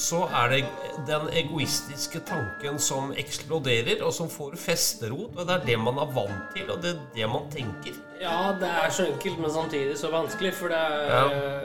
så 0.00 0.22
er 0.40 0.54
det 0.54 0.62
den 1.10 1.28
egoistiske 1.42 2.24
tanken 2.24 2.80
som 2.80 3.12
eksploderer, 3.12 4.00
og 4.00 4.16
som 4.16 4.32
får 4.32 4.56
festerot. 4.56 5.36
Og 5.36 5.44
det 5.44 5.58
er 5.58 5.68
det 5.74 5.76
man 5.82 6.00
er 6.00 6.16
vant 6.16 6.56
til, 6.56 6.72
og 6.72 6.80
det 6.80 6.94
er 6.94 7.04
det 7.18 7.28
man 7.28 7.52
tenker. 7.52 8.00
Ja, 8.22 8.54
det 8.60 8.68
er 8.70 8.90
så 8.94 9.06
enkelt, 9.10 9.38
men 9.42 9.50
samtidig 9.50 9.96
så 9.98 10.10
vanskelig, 10.12 10.52
for 10.54 10.70
det 10.70 10.78
er 10.78 11.08
Ja, 11.10 11.22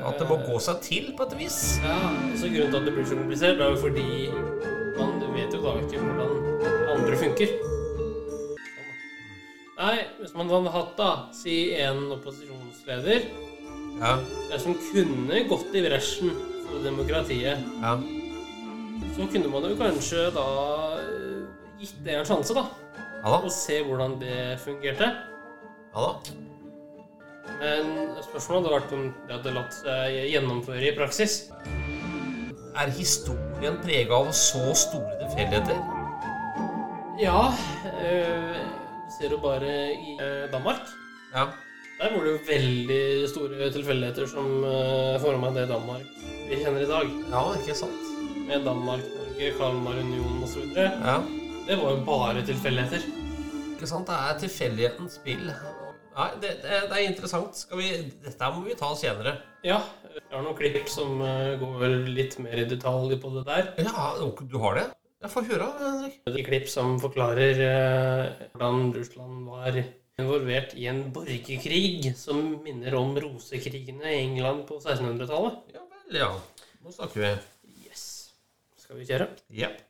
at 0.10 0.18
det 0.20 0.26
må 0.30 0.40
gå 0.42 0.58
seg 0.64 0.80
til 0.82 1.12
på 1.18 1.28
et 1.28 1.36
vis. 1.38 1.58
Ja, 1.84 1.98
så 2.40 2.50
Grunnen 2.50 2.72
til 2.72 2.80
at 2.80 2.88
det 2.88 2.94
blir 2.96 3.06
så 3.06 3.18
komplisert, 3.20 3.62
er 3.62 3.76
jo 3.76 3.82
fordi 3.82 4.30
man 4.98 5.20
vet 5.36 5.54
jo 5.54 5.62
da 5.62 5.76
ikke 5.84 6.02
hvordan 6.02 6.32
andre 6.96 7.20
funker. 7.22 7.54
Nei, 9.78 9.98
hvis 10.18 10.34
man 10.34 10.50
hadde 10.50 10.74
hatt, 10.74 10.96
da, 10.98 11.12
si 11.38 11.58
en 11.78 12.08
opposisjonsleder 12.16 13.28
Ja, 14.00 14.16
Det 14.50 14.62
som 14.62 14.74
kunne 14.90 15.44
gått 15.50 15.78
i 15.78 15.84
bresjen 15.86 16.34
for 16.66 16.82
demokratiet, 16.82 17.62
ja. 17.84 17.94
så 19.14 19.30
kunne 19.30 19.54
man 19.54 19.70
jo 19.70 19.78
kanskje 19.78 20.26
da 20.34 20.48
eh, 20.98 21.46
gitt 21.82 22.02
det 22.06 22.18
en 22.18 22.26
sjanse, 22.26 22.58
da. 22.58 22.66
Ja 23.22 23.30
da. 23.30 23.40
Og 23.44 23.54
se 23.54 23.78
hvordan 23.86 24.18
det 24.22 24.58
fungerte. 24.66 25.14
Ja 25.94 26.10
da. 26.10 26.38
Men 27.58 28.16
spørsmålet 28.26 28.68
hadde 28.68 28.74
vært 28.76 28.96
om 28.98 29.06
det 29.28 29.36
hadde 29.38 29.54
latt 29.56 29.78
seg 29.80 30.18
gjennomføre 30.32 30.90
i 30.90 30.96
praksis. 30.98 31.38
Er 32.78 32.92
historien 32.94 33.80
prega 33.82 34.20
av 34.20 34.34
så 34.38 34.64
store 34.78 35.16
tilfeldigheter? 35.24 35.80
Ja, 37.18 37.48
øh, 38.06 38.60
ser 39.18 39.34
du 39.34 39.40
bare 39.42 39.72
i 39.96 40.18
øh, 40.22 40.52
Danmark. 40.54 40.84
Ja. 41.34 41.48
Der 41.98 42.12
var 42.14 42.24
det 42.24 42.34
jo 42.36 42.40
veldig 42.46 43.30
store 43.32 43.72
tilfeldigheter 43.74 44.30
som 44.30 44.64
øh, 44.64 45.18
forma 45.24 45.50
det 45.56 45.66
Danmark 45.72 46.06
vi 46.50 46.60
kjenner 46.62 46.86
i 46.86 46.90
dag. 46.90 47.10
ja, 47.32 47.42
ikke 47.60 47.74
sant? 47.76 48.04
Med 48.48 48.62
Danmark, 48.64 49.02
Norge, 49.38 49.52
Kalmarunionen 49.58 50.44
osv. 50.44 50.78
Ja. 50.78 51.18
Det 51.68 51.76
var 51.78 51.92
jo 51.92 52.04
bare 52.06 52.46
tilfeldigheter. 52.46 53.04
Ikke 53.74 53.88
sant? 53.88 54.08
Det 54.08 54.16
er 54.16 54.40
tilfeldighetens 54.40 55.18
spill. 55.20 55.52
Nei, 56.18 56.32
det, 56.42 56.52
det, 56.64 56.78
det 56.90 56.98
er 56.98 57.04
interessant. 57.06 57.60
Skal 57.62 57.78
vi, 57.78 57.90
dette 58.26 58.48
må 58.56 58.64
vi 58.66 58.78
ta 58.78 58.90
senere. 58.98 59.36
Ja, 59.66 59.78
jeg 60.16 60.24
har 60.32 60.42
noen 60.42 60.58
klipp 60.58 60.90
som 60.90 61.20
øh, 61.22 61.58
går 61.62 61.84
litt 62.10 62.40
mer 62.42 62.58
i 62.58 62.66
detalj 62.70 63.14
på 63.22 63.34
det 63.36 63.44
der. 63.46 63.70
Ja, 63.86 64.08
du 64.18 64.58
har 64.64 64.80
det? 64.80 64.88
Jeg 65.22 65.34
får 65.34 65.46
høre, 65.52 65.68
Henrik. 65.82 66.18
De 66.34 66.46
klipp 66.46 66.68
som 66.74 66.98
forklarer 67.02 67.62
øh, 67.68 68.44
hvordan 68.56 68.92
Russland 68.98 69.46
var 69.50 69.78
involvert 70.18 70.74
i 70.78 70.88
en 70.90 71.04
borgerkrig 71.14 72.14
som 72.18 72.42
minner 72.66 72.98
om 72.98 73.14
rosekrigene 73.22 74.10
i 74.16 74.24
England 74.24 74.66
på 74.70 74.80
1600-tallet. 74.82 75.62
Ja 75.76 75.86
vel, 75.86 76.22
ja. 76.24 76.32
Nå 76.82 76.94
snakker 76.98 77.28
vi. 77.28 77.34
Yes. 77.86 78.08
Skal 78.82 78.98
vi 78.98 79.06
kjøre? 79.10 79.30
Jepp. 79.54 79.84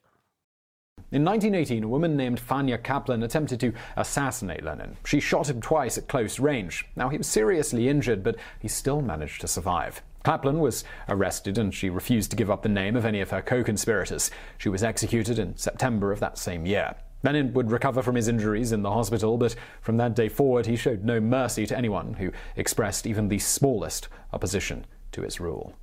In 1.09 1.23
1918, 1.23 1.85
a 1.85 1.87
woman 1.87 2.17
named 2.17 2.41
Fania 2.41 2.81
Kaplan 2.83 3.23
attempted 3.23 3.61
to 3.61 3.71
assassinate 3.95 4.61
Lenin. 4.61 4.97
She 5.05 5.21
shot 5.21 5.49
him 5.49 5.61
twice 5.61 5.97
at 5.97 6.09
close 6.09 6.37
range. 6.37 6.85
Now, 6.97 7.07
he 7.07 7.17
was 7.17 7.27
seriously 7.27 7.87
injured, 7.87 8.23
but 8.23 8.35
he 8.59 8.67
still 8.67 9.01
managed 9.01 9.39
to 9.39 9.47
survive. 9.47 10.01
Kaplan 10.25 10.59
was 10.59 10.83
arrested 11.07 11.57
and 11.57 11.73
she 11.73 11.89
refused 11.89 12.31
to 12.31 12.35
give 12.35 12.51
up 12.51 12.61
the 12.61 12.67
name 12.67 12.97
of 12.97 13.05
any 13.05 13.21
of 13.21 13.29
her 13.29 13.41
co 13.41 13.63
conspirators. 13.63 14.29
She 14.57 14.67
was 14.67 14.83
executed 14.83 15.39
in 15.39 15.55
September 15.55 16.11
of 16.11 16.19
that 16.19 16.37
same 16.37 16.65
year. 16.65 16.93
Lenin 17.23 17.53
would 17.53 17.71
recover 17.71 18.03
from 18.03 18.15
his 18.15 18.27
injuries 18.27 18.73
in 18.73 18.81
the 18.81 18.91
hospital, 18.91 19.37
but 19.37 19.55
from 19.79 19.95
that 19.97 20.13
day 20.13 20.27
forward, 20.27 20.65
he 20.65 20.75
showed 20.75 21.05
no 21.05 21.21
mercy 21.21 21.65
to 21.67 21.77
anyone 21.77 22.15
who 22.15 22.33
expressed 22.57 23.07
even 23.07 23.29
the 23.29 23.39
smallest 23.39 24.09
opposition 24.33 24.85
to 25.13 25.21
his 25.21 25.39
rule. 25.39 25.73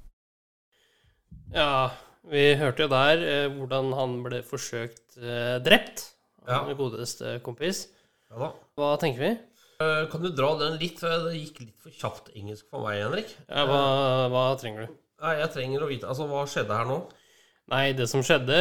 Ja, 1.54 1.92
vi 2.31 2.45
hørte 2.61 2.85
jo 2.87 2.90
der 2.93 3.23
eh, 3.28 3.49
hvordan 3.52 3.93
han 3.99 4.14
ble 4.25 4.43
forsøkt 4.47 5.19
eh, 5.21 5.59
drept. 5.64 6.07
Ja. 6.49 6.62
Min 6.69 6.76
godeste 6.78 7.38
kompis. 7.45 7.87
Ja 8.33 8.40
da. 8.47 8.49
Hva 8.76 8.93
tenker 9.00 9.23
vi? 9.25 9.33
Eh, 9.85 10.04
Kan 10.12 10.23
du 10.25 10.31
dra 10.35 10.52
den 10.61 10.78
litt? 10.81 11.00
Det 11.00 11.35
gikk 11.37 11.61
litt 11.64 11.76
for 11.83 11.90
kjapt 11.95 12.31
engelsk 12.37 12.69
for 12.71 12.85
meg, 12.87 13.00
Henrik. 13.02 13.33
Ja, 13.49 13.64
hva, 13.69 13.81
hva 14.33 14.45
trenger 14.61 14.87
du? 14.87 14.97
Nei, 15.25 15.37
jeg 15.40 15.52
trenger 15.54 15.85
å 15.85 15.88
vite 15.88 16.09
Altså, 16.11 16.26
hva 16.28 16.43
skjedde 16.50 16.76
her 16.76 16.88
nå? 16.88 16.99
Nei, 17.73 17.85
det 17.97 18.07
som 18.11 18.21
skjedde 18.26 18.59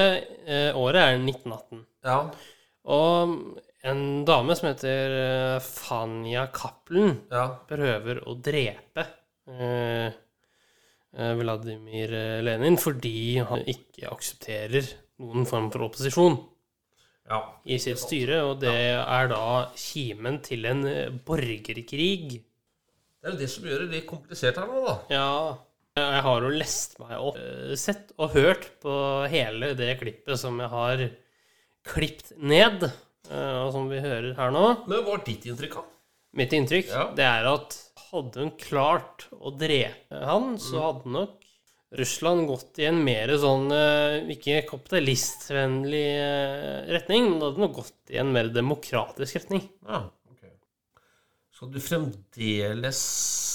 eh, 0.47 0.71
Året 0.79 1.01
er 1.03 1.17
1918. 1.19 1.81
Ja. 2.07 2.19
Og 2.87 3.33
en 3.83 4.03
dame 4.27 4.55
som 4.55 4.69
heter 4.69 5.15
eh, 5.19 5.57
Fania 5.65 6.45
Cappelen, 6.55 7.17
Ja. 7.31 7.49
prøver 7.67 8.21
å 8.27 8.37
drepe 8.39 9.03
eh, 9.51 9.59
eh, 9.59 10.13
Vladimir 11.13 12.13
eh, 12.17 12.39
Lenin 12.45 12.77
fordi 12.81 13.37
han 13.45 13.61
ikke 13.69 14.09
aksepterer 14.09 14.87
noen 15.21 15.45
form 15.49 15.69
for 15.73 15.85
opposisjon. 15.89 16.39
ja. 17.29 17.37
i 17.65 17.77
sitt 17.79 18.01
styre, 18.01 18.41
og 18.43 18.57
det 18.59 18.73
er 18.99 19.29
da 19.31 19.69
kimen 19.79 20.41
til 20.43 20.65
en 20.67 20.81
eh, 20.89 21.11
borgerkrig. 21.25 22.41
Det 23.23 23.29
er 23.29 23.31
jo 23.35 23.39
det 23.39 23.47
som 23.53 23.63
gjør 23.69 23.85
det 23.85 23.93
litt 23.99 24.09
komplisert 24.09 24.57
her 24.59 24.67
nå, 24.67 24.81
da. 24.83 24.95
Ja, 25.13 25.29
jeg 26.01 26.23
har 26.25 26.41
jo 26.43 26.49
lest 26.57 26.97
meg 26.99 27.13
opp, 27.15 27.37
eh, 27.39 27.75
sett 27.79 28.11
og 28.17 28.33
hørt 28.35 28.67
på 28.83 28.97
hele 29.31 29.71
det 29.79 29.93
klippet 30.01 30.41
som 30.41 30.59
jeg 30.59 30.71
har 30.73 31.05
klippet 31.93 32.33
ned, 32.41 32.83
eh, 33.29 33.57
og 33.63 33.71
som 33.77 33.87
vi 33.91 34.01
hører 34.03 34.33
her 34.39 34.51
nå. 34.51 34.65
Men 34.89 35.05
hva 35.05 35.15
er 35.19 35.25
ditt 35.29 35.47
inntrykk 35.47 35.79
av? 35.79 35.89
Mitt 36.33 36.53
inntrykk 36.57 36.89
Ja. 36.89 37.07
det 37.15 37.25
er 37.29 37.45
at 37.53 37.75
hadde 38.13 38.43
hun 38.43 38.51
klart 38.61 39.27
å 39.35 39.51
drepe 39.57 40.19
han, 40.27 40.53
så 40.61 40.81
hadde 40.87 41.13
nok 41.13 41.39
Russland 41.93 42.47
gått 42.49 42.79
i 42.81 42.87
en 42.89 43.03
mer 43.05 43.29
sånn 43.37 43.67
eh, 43.73 44.23
ikke 44.33 44.63
kapitalistvennlig 44.71 46.05
eh, 46.17 46.87
retning, 46.95 47.27
men 47.29 47.37
det 47.37 47.49
hadde 47.51 47.61
nok 47.67 47.75
gått 47.83 48.13
i 48.15 48.17
en 48.21 48.31
mer 48.33 48.49
demokratisk 48.53 49.37
retning. 49.37 49.67
Ja, 49.85 49.99
ok. 50.31 50.47
Skal 51.53 51.69
du 51.75 51.77
fremdeles 51.83 53.03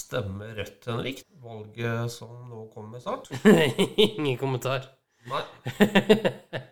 stemme 0.05 0.53
Rødt, 0.55 0.87
Henrik? 0.87 1.25
Valget 1.43 2.15
som 2.15 2.47
nå 2.47 2.69
kommer 2.75 3.03
snart? 3.03 3.27
Ingen 4.07 4.39
kommentar. 4.41 4.87
Nei. 5.29 5.43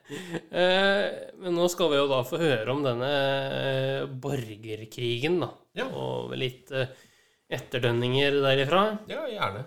Eh, 0.56 1.06
Men 1.42 1.56
nå 1.58 1.64
skal 1.68 1.90
vi 1.90 1.96
jo 1.98 2.06
da 2.08 2.20
få 2.24 2.38
høre 2.40 2.70
om 2.72 2.78
denne 2.84 3.08
borgerkrigen, 4.22 5.40
da. 5.42 5.48
Ja. 5.76 5.88
Og 5.90 6.30
litt 6.38 6.70
etterdønninger 7.50 8.30
derifra. 8.30 8.96
Ja, 9.08 9.26
gjerne. 9.30 9.64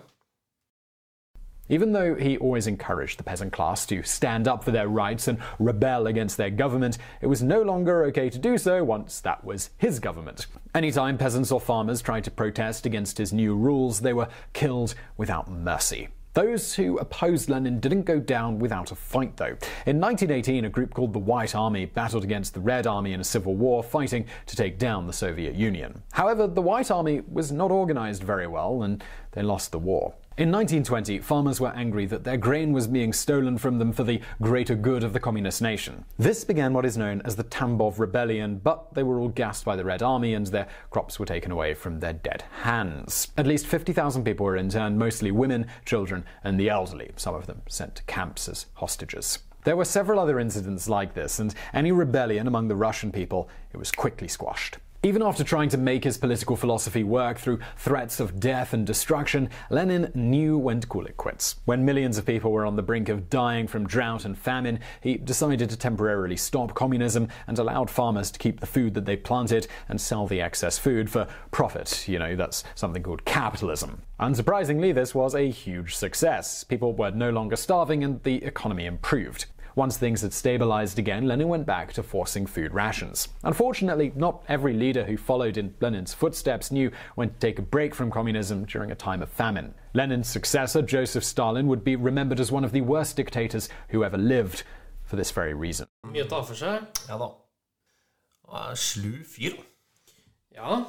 Even 1.70 1.92
though 1.92 2.16
he 2.16 2.36
always 2.36 2.66
encouraged 2.66 3.16
the 3.16 3.22
peasant 3.22 3.52
class 3.52 3.86
to 3.86 4.02
stand 4.02 4.48
up 4.48 4.64
for 4.64 4.72
their 4.72 4.88
rights 4.88 5.28
and 5.28 5.38
rebel 5.60 6.08
against 6.08 6.36
their 6.36 6.50
government, 6.50 6.98
it 7.20 7.28
was 7.28 7.44
no 7.44 7.62
longer 7.62 8.04
okay 8.06 8.28
to 8.28 8.38
do 8.38 8.58
so 8.58 8.82
once 8.82 9.20
that 9.20 9.44
was 9.44 9.70
his 9.78 10.00
government. 10.00 10.48
Anytime 10.74 11.16
peasants 11.16 11.52
or 11.52 11.60
farmers 11.60 12.02
tried 12.02 12.24
to 12.24 12.30
protest 12.32 12.86
against 12.86 13.18
his 13.18 13.32
new 13.32 13.54
rules, 13.54 14.00
they 14.00 14.12
were 14.12 14.28
killed 14.52 14.96
without 15.16 15.48
mercy. 15.48 16.08
Those 16.32 16.74
who 16.74 16.96
opposed 16.98 17.50
Lenin 17.50 17.80
didn't 17.80 18.04
go 18.04 18.20
down 18.20 18.60
without 18.60 18.92
a 18.92 18.94
fight, 18.94 19.36
though. 19.36 19.56
In 19.84 20.00
1918, 20.00 20.64
a 20.64 20.68
group 20.68 20.94
called 20.94 21.12
the 21.12 21.18
White 21.18 21.56
Army 21.56 21.86
battled 21.86 22.22
against 22.22 22.54
the 22.54 22.60
Red 22.60 22.86
Army 22.86 23.12
in 23.12 23.20
a 23.20 23.24
civil 23.24 23.56
war, 23.56 23.82
fighting 23.82 24.26
to 24.46 24.54
take 24.54 24.78
down 24.78 25.08
the 25.08 25.12
Soviet 25.12 25.56
Union. 25.56 26.02
However, 26.12 26.46
the 26.46 26.62
White 26.62 26.92
Army 26.92 27.22
was 27.28 27.50
not 27.50 27.72
organized 27.72 28.22
very 28.22 28.46
well, 28.46 28.84
and 28.84 29.02
they 29.32 29.42
lost 29.42 29.72
the 29.72 29.80
war. 29.80 30.14
In 30.40 30.50
1920, 30.50 31.18
farmers 31.18 31.60
were 31.60 31.72
angry 31.76 32.06
that 32.06 32.24
their 32.24 32.38
grain 32.38 32.72
was 32.72 32.86
being 32.86 33.12
stolen 33.12 33.58
from 33.58 33.78
them 33.78 33.92
for 33.92 34.04
the 34.04 34.22
greater 34.40 34.74
good 34.74 35.04
of 35.04 35.12
the 35.12 35.20
communist 35.20 35.60
nation. 35.60 36.06
This 36.18 36.44
began 36.44 36.72
what 36.72 36.86
is 36.86 36.96
known 36.96 37.20
as 37.26 37.36
the 37.36 37.44
Tambov 37.44 37.98
Rebellion, 37.98 38.56
but 38.56 38.94
they 38.94 39.02
were 39.02 39.20
all 39.20 39.28
gassed 39.28 39.66
by 39.66 39.76
the 39.76 39.84
Red 39.84 40.02
Army 40.02 40.32
and 40.32 40.46
their 40.46 40.66
crops 40.88 41.18
were 41.18 41.26
taken 41.26 41.52
away 41.52 41.74
from 41.74 42.00
their 42.00 42.14
dead 42.14 42.44
hands. 42.62 43.28
At 43.36 43.46
least 43.46 43.66
50,000 43.66 44.24
people 44.24 44.46
were 44.46 44.56
interned, 44.56 44.98
mostly 44.98 45.30
women, 45.30 45.66
children, 45.84 46.24
and 46.42 46.58
the 46.58 46.70
elderly, 46.70 47.10
some 47.16 47.34
of 47.34 47.46
them 47.46 47.60
sent 47.68 47.96
to 47.96 48.02
camps 48.04 48.48
as 48.48 48.64
hostages. 48.76 49.40
There 49.64 49.76
were 49.76 49.84
several 49.84 50.18
other 50.18 50.40
incidents 50.40 50.88
like 50.88 51.12
this, 51.12 51.38
and 51.38 51.54
any 51.74 51.92
rebellion 51.92 52.46
among 52.46 52.68
the 52.68 52.76
Russian 52.76 53.12
people, 53.12 53.50
it 53.74 53.76
was 53.76 53.92
quickly 53.92 54.28
squashed. 54.28 54.78
Even 55.02 55.22
after 55.22 55.42
trying 55.42 55.70
to 55.70 55.78
make 55.78 56.04
his 56.04 56.18
political 56.18 56.56
philosophy 56.56 57.02
work 57.02 57.38
through 57.38 57.58
threats 57.78 58.20
of 58.20 58.38
death 58.38 58.74
and 58.74 58.86
destruction, 58.86 59.48
Lenin 59.70 60.12
knew 60.14 60.58
when 60.58 60.78
to 60.78 60.86
call 60.86 61.06
it 61.06 61.16
quits. 61.16 61.56
When 61.64 61.86
millions 61.86 62.18
of 62.18 62.26
people 62.26 62.52
were 62.52 62.66
on 62.66 62.76
the 62.76 62.82
brink 62.82 63.08
of 63.08 63.30
dying 63.30 63.66
from 63.66 63.86
drought 63.86 64.26
and 64.26 64.36
famine, 64.36 64.78
he 65.00 65.16
decided 65.16 65.70
to 65.70 65.76
temporarily 65.78 66.36
stop 66.36 66.74
communism 66.74 67.28
and 67.46 67.58
allowed 67.58 67.88
farmers 67.88 68.30
to 68.32 68.38
keep 68.38 68.60
the 68.60 68.66
food 68.66 68.92
that 68.92 69.06
they 69.06 69.16
planted 69.16 69.66
and 69.88 69.98
sell 69.98 70.26
the 70.26 70.42
excess 70.42 70.76
food 70.76 71.08
for 71.08 71.26
profit. 71.50 72.06
You 72.06 72.18
know, 72.18 72.36
that's 72.36 72.62
something 72.74 73.02
called 73.02 73.24
capitalism. 73.24 74.02
Unsurprisingly, 74.20 74.94
this 74.94 75.14
was 75.14 75.34
a 75.34 75.48
huge 75.48 75.96
success. 75.96 76.62
People 76.62 76.92
were 76.92 77.10
no 77.10 77.30
longer 77.30 77.56
starving 77.56 78.04
and 78.04 78.22
the 78.22 78.44
economy 78.44 78.84
improved. 78.84 79.46
Once 79.76 79.96
things 79.96 80.22
had 80.22 80.32
stabilized 80.32 80.98
again, 80.98 81.26
Lenin 81.26 81.48
went 81.48 81.66
back 81.66 81.92
to 81.92 82.02
forcing 82.02 82.46
food 82.46 82.72
rations. 82.72 83.28
Unfortunately, 83.44 84.12
not 84.16 84.42
every 84.48 84.72
leader 84.72 85.04
who 85.04 85.16
followed 85.16 85.56
in 85.56 85.74
Lenin's 85.80 86.14
footsteps 86.14 86.70
knew 86.70 86.90
when 87.14 87.30
to 87.30 87.38
take 87.38 87.58
a 87.58 87.62
break 87.62 87.94
from 87.94 88.10
communism 88.10 88.64
during 88.64 88.90
a 88.90 88.94
time 88.94 89.22
of 89.22 89.28
famine. 89.28 89.74
Lenin's 89.94 90.28
successor, 90.28 90.82
Joseph 90.82 91.24
Stalin, 91.24 91.66
would 91.68 91.84
be 91.84 91.96
remembered 91.96 92.40
as 92.40 92.52
one 92.52 92.64
of 92.64 92.72
the 92.72 92.80
worst 92.80 93.16
dictators 93.16 93.68
who 93.88 94.04
ever 94.04 94.18
lived 94.18 94.62
for 95.04 95.16
this 95.16 95.30
very 95.30 95.54
reason. 95.54 95.86
Mye 96.06 96.22
å 96.24 96.28
ta 96.30 96.42
for 96.46 96.54
seg. 96.54 96.86
Ja 97.08 97.18
da. 97.18 97.30
Slu 98.74 99.24
fyr. 99.26 99.58
Ja. 100.54 100.80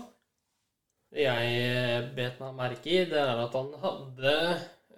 Det 1.11 1.25
jeg 1.25 2.03
bet 2.15 2.39
meg 2.39 2.53
merke 2.55 2.87
i, 2.87 3.01
det 3.09 3.19
er 3.19 3.41
at 3.43 3.55
han 3.57 3.73
hadde 3.81 4.35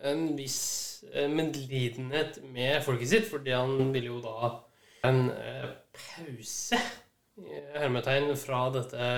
en 0.06 0.28
viss 0.38 0.93
medlidenhet 1.30 2.40
med 2.50 2.84
folket 2.86 3.12
sitt, 3.12 3.26
fordi 3.30 3.54
han 3.56 3.92
ville 3.94 4.12
jo 4.12 4.22
da 4.24 4.54
en 5.08 5.26
eh, 5.32 5.70
pause, 5.94 6.80
hermetegn, 7.76 8.32
fra 8.40 8.68
dette 8.74 9.10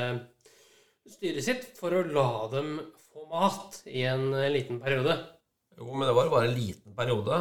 styret 1.05 1.45
sitt 1.45 1.67
for 1.77 1.93
å 1.93 2.05
la 2.09 2.29
dem 2.53 2.79
få 3.11 3.27
mat 3.29 3.81
i 3.85 4.05
en 4.09 4.31
eh, 4.33 4.51
liten 4.53 4.81
periode. 4.81 5.17
Jo, 5.77 5.91
men 5.91 6.07
det 6.07 6.15
var 6.17 6.27
jo 6.27 6.33
bare 6.33 6.49
en 6.49 6.57
liten 6.57 6.97
periode. 6.97 7.39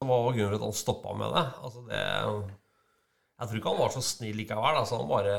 Hva 0.00 0.08
var 0.24 0.34
grunnen 0.36 0.54
til 0.54 0.60
at 0.60 0.66
han 0.66 0.76
stoppa 0.76 1.14
med 1.16 1.34
det? 1.34 1.44
Altså, 1.60 1.84
det 1.88 2.00
Jeg 2.00 3.48
tror 3.48 3.58
ikke 3.58 3.72
han 3.72 3.80
var 3.80 3.94
så 3.94 4.02
snill 4.04 4.36
likevel. 4.36 4.78
Altså, 4.82 5.00
han 5.00 5.10
bare 5.10 5.36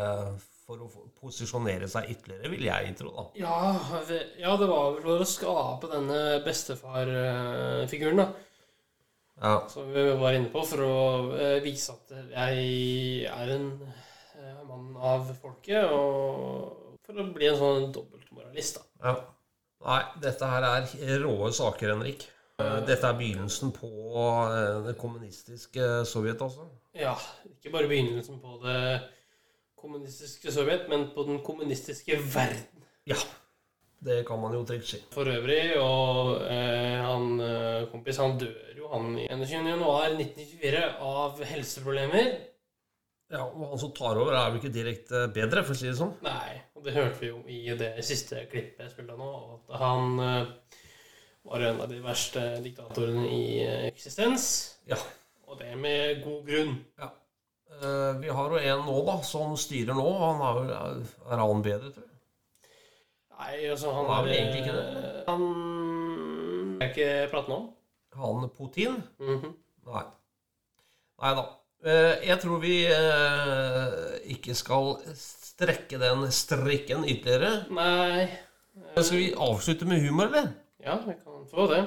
for 0.79 1.07
å 1.07 1.09
posisjonere 1.19 1.87
seg 1.91 2.09
ytterligere, 2.13 2.51
vil 2.53 2.63
jeg 2.67 2.93
tro, 2.99 3.11
da. 3.15 3.25
Ja, 3.39 3.57
ja, 4.39 4.55
det 4.59 4.69
var 4.69 4.93
vel 4.95 5.03
for 5.03 5.23
å 5.25 5.27
skape 5.27 5.89
denne 5.91 6.21
bestefar-figuren, 6.45 8.21
da. 8.23 8.29
Ja. 9.41 9.55
Som 9.73 9.89
vi 9.93 10.03
var 10.21 10.35
inne 10.37 10.51
på, 10.53 10.61
for 10.69 10.83
å 10.85 10.95
eh, 11.33 11.57
vise 11.65 11.95
at 11.95 12.11
jeg 12.13 13.29
er 13.31 13.53
en 13.55 13.69
eh, 14.37 14.59
mann 14.69 14.91
av 14.97 15.31
folket, 15.41 15.89
og 15.89 16.97
for 17.01 17.21
å 17.23 17.25
bli 17.33 17.49
en 17.49 17.57
sånn 17.57 17.87
dobbeltmoralist, 17.95 18.81
da. 18.81 19.09
ja. 19.09 19.15
Nei, 19.81 20.01
dette 20.21 20.45
her 20.45 20.61
er 20.69 20.91
råe 21.23 21.47
saker, 21.57 21.95
Henrik. 21.95 22.27
Eh, 22.61 22.75
Dette 22.85 23.07
er 23.07 23.15
begynnelsen 23.17 23.71
på 23.73 23.89
det 24.85 24.93
kommunistiske 25.01 26.03
Sovjet, 26.05 26.43
altså. 26.45 26.67
Ja, 26.93 27.15
ikke 27.49 27.71
bare 27.73 27.89
begynnelsen 27.89 28.37
på 28.43 28.59
det 28.61 28.77
kommunistiske 29.81 30.51
Sovjet, 30.53 30.87
men 30.89 31.09
på 31.15 31.25
den 31.27 31.41
kommunistiske 31.45 32.17
verden 32.33 32.85
Ja. 33.09 33.17
Det 34.01 34.23
kan 34.25 34.39
man 34.41 34.53
jo 34.55 34.63
trygt 34.65 34.87
si. 34.89 34.97
for 35.13 35.29
øvrig. 35.29 35.75
Og 35.77 36.41
eh, 36.49 36.97
han 37.05 37.35
eh, 37.45 37.83
kompis, 37.91 38.17
han 38.17 38.33
dør 38.41 38.71
jo 38.77 38.87
han 38.89 39.11
i 39.19 39.27
21. 39.29 39.67
januar 39.75 40.07
1924 40.15 40.81
av 41.05 41.43
helseproblemer. 41.45 42.31
Ja, 43.31 43.45
og 43.45 43.69
Han 43.69 43.79
som 43.79 43.93
tar 43.95 44.17
over, 44.19 44.33
er 44.35 44.49
jo 44.51 44.59
ikke 44.59 44.73
direkte 44.73 45.21
bedre, 45.31 45.61
for 45.63 45.71
å 45.71 45.79
si 45.79 45.87
det 45.87 45.95
sånn. 45.99 46.15
Nei, 46.25 46.57
og 46.75 46.83
det 46.83 46.95
hørte 46.97 47.21
vi 47.21 47.29
jo 47.29 47.37
i 47.47 47.61
det 47.79 47.93
siste 48.03 48.41
klippet 48.51 48.81
jeg 48.83 48.91
spilte 48.91 49.15
nå, 49.15 49.29
at 49.53 49.77
han 49.79 50.19
eh, 50.25 50.81
var 51.47 51.63
en 51.69 51.79
av 51.85 51.93
de 51.93 52.01
verste 52.03 52.43
diktatorene 52.65 53.23
i 53.29 53.43
eh, 53.63 53.85
eksistens. 53.91 54.49
Ja. 54.89 54.97
Og 55.47 55.61
det 55.61 55.77
med 55.79 56.25
god 56.25 56.43
grunn. 56.49 56.75
Eh, 56.99 57.13
Vi 58.21 58.29
har 58.29 58.49
jo 58.51 58.57
en 58.61 58.81
nå, 58.85 58.97
da, 59.07 59.15
som 59.25 59.55
styrer 59.57 59.95
nå. 59.97 60.07
Han 60.19 60.41
er, 60.47 60.57
vel- 60.59 61.05
er 61.31 61.37
han 61.41 61.61
bedre, 61.65 61.91
tror 61.95 62.03
jeg. 62.03 62.07
Nei, 63.41 63.55
altså 63.73 63.91
han 63.95 64.05
Han 64.05 64.17
er 64.19 64.23
vel 64.27 64.33
egentlig 64.37 64.59
ikke 64.61 64.75
det. 64.75 65.23
Han 65.27 66.81
er 66.81 66.91
ikke 66.91 67.07
praten 67.31 67.55
om. 67.55 67.69
Han 68.21 68.49
Putin? 68.57 68.99
Mhm. 69.19 69.55
Nei. 69.87 70.03
Nei 71.23 71.33
da. 71.39 71.45
Eh, 71.83 72.27
Jeg 72.27 72.37
tror 72.43 72.59
vi 72.61 72.75
eh, 72.85 74.19
ikke 74.35 74.53
skal 74.55 74.91
strekke 75.17 75.97
den 76.01 76.27
strikken 76.31 77.05
ytterligere. 77.09 77.65
Nei 77.73 78.27
Skal 79.01 79.17
vi 79.17 79.31
avslutte 79.33 79.85
med 79.89 80.01
humor, 80.05 80.29
eller? 80.29 80.51
Ja, 80.83 80.99
vi 81.05 81.13
kan 81.23 81.47
få 81.49 81.65
det. 81.71 81.81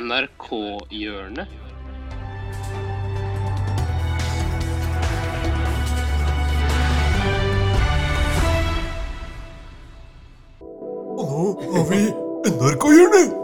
NRK-hjørnet. 0.00 1.48
Og 11.20 11.26
nå 11.30 11.72
har 11.74 11.86
vi 11.90 12.00
NRK-hjørnet! 12.50 13.34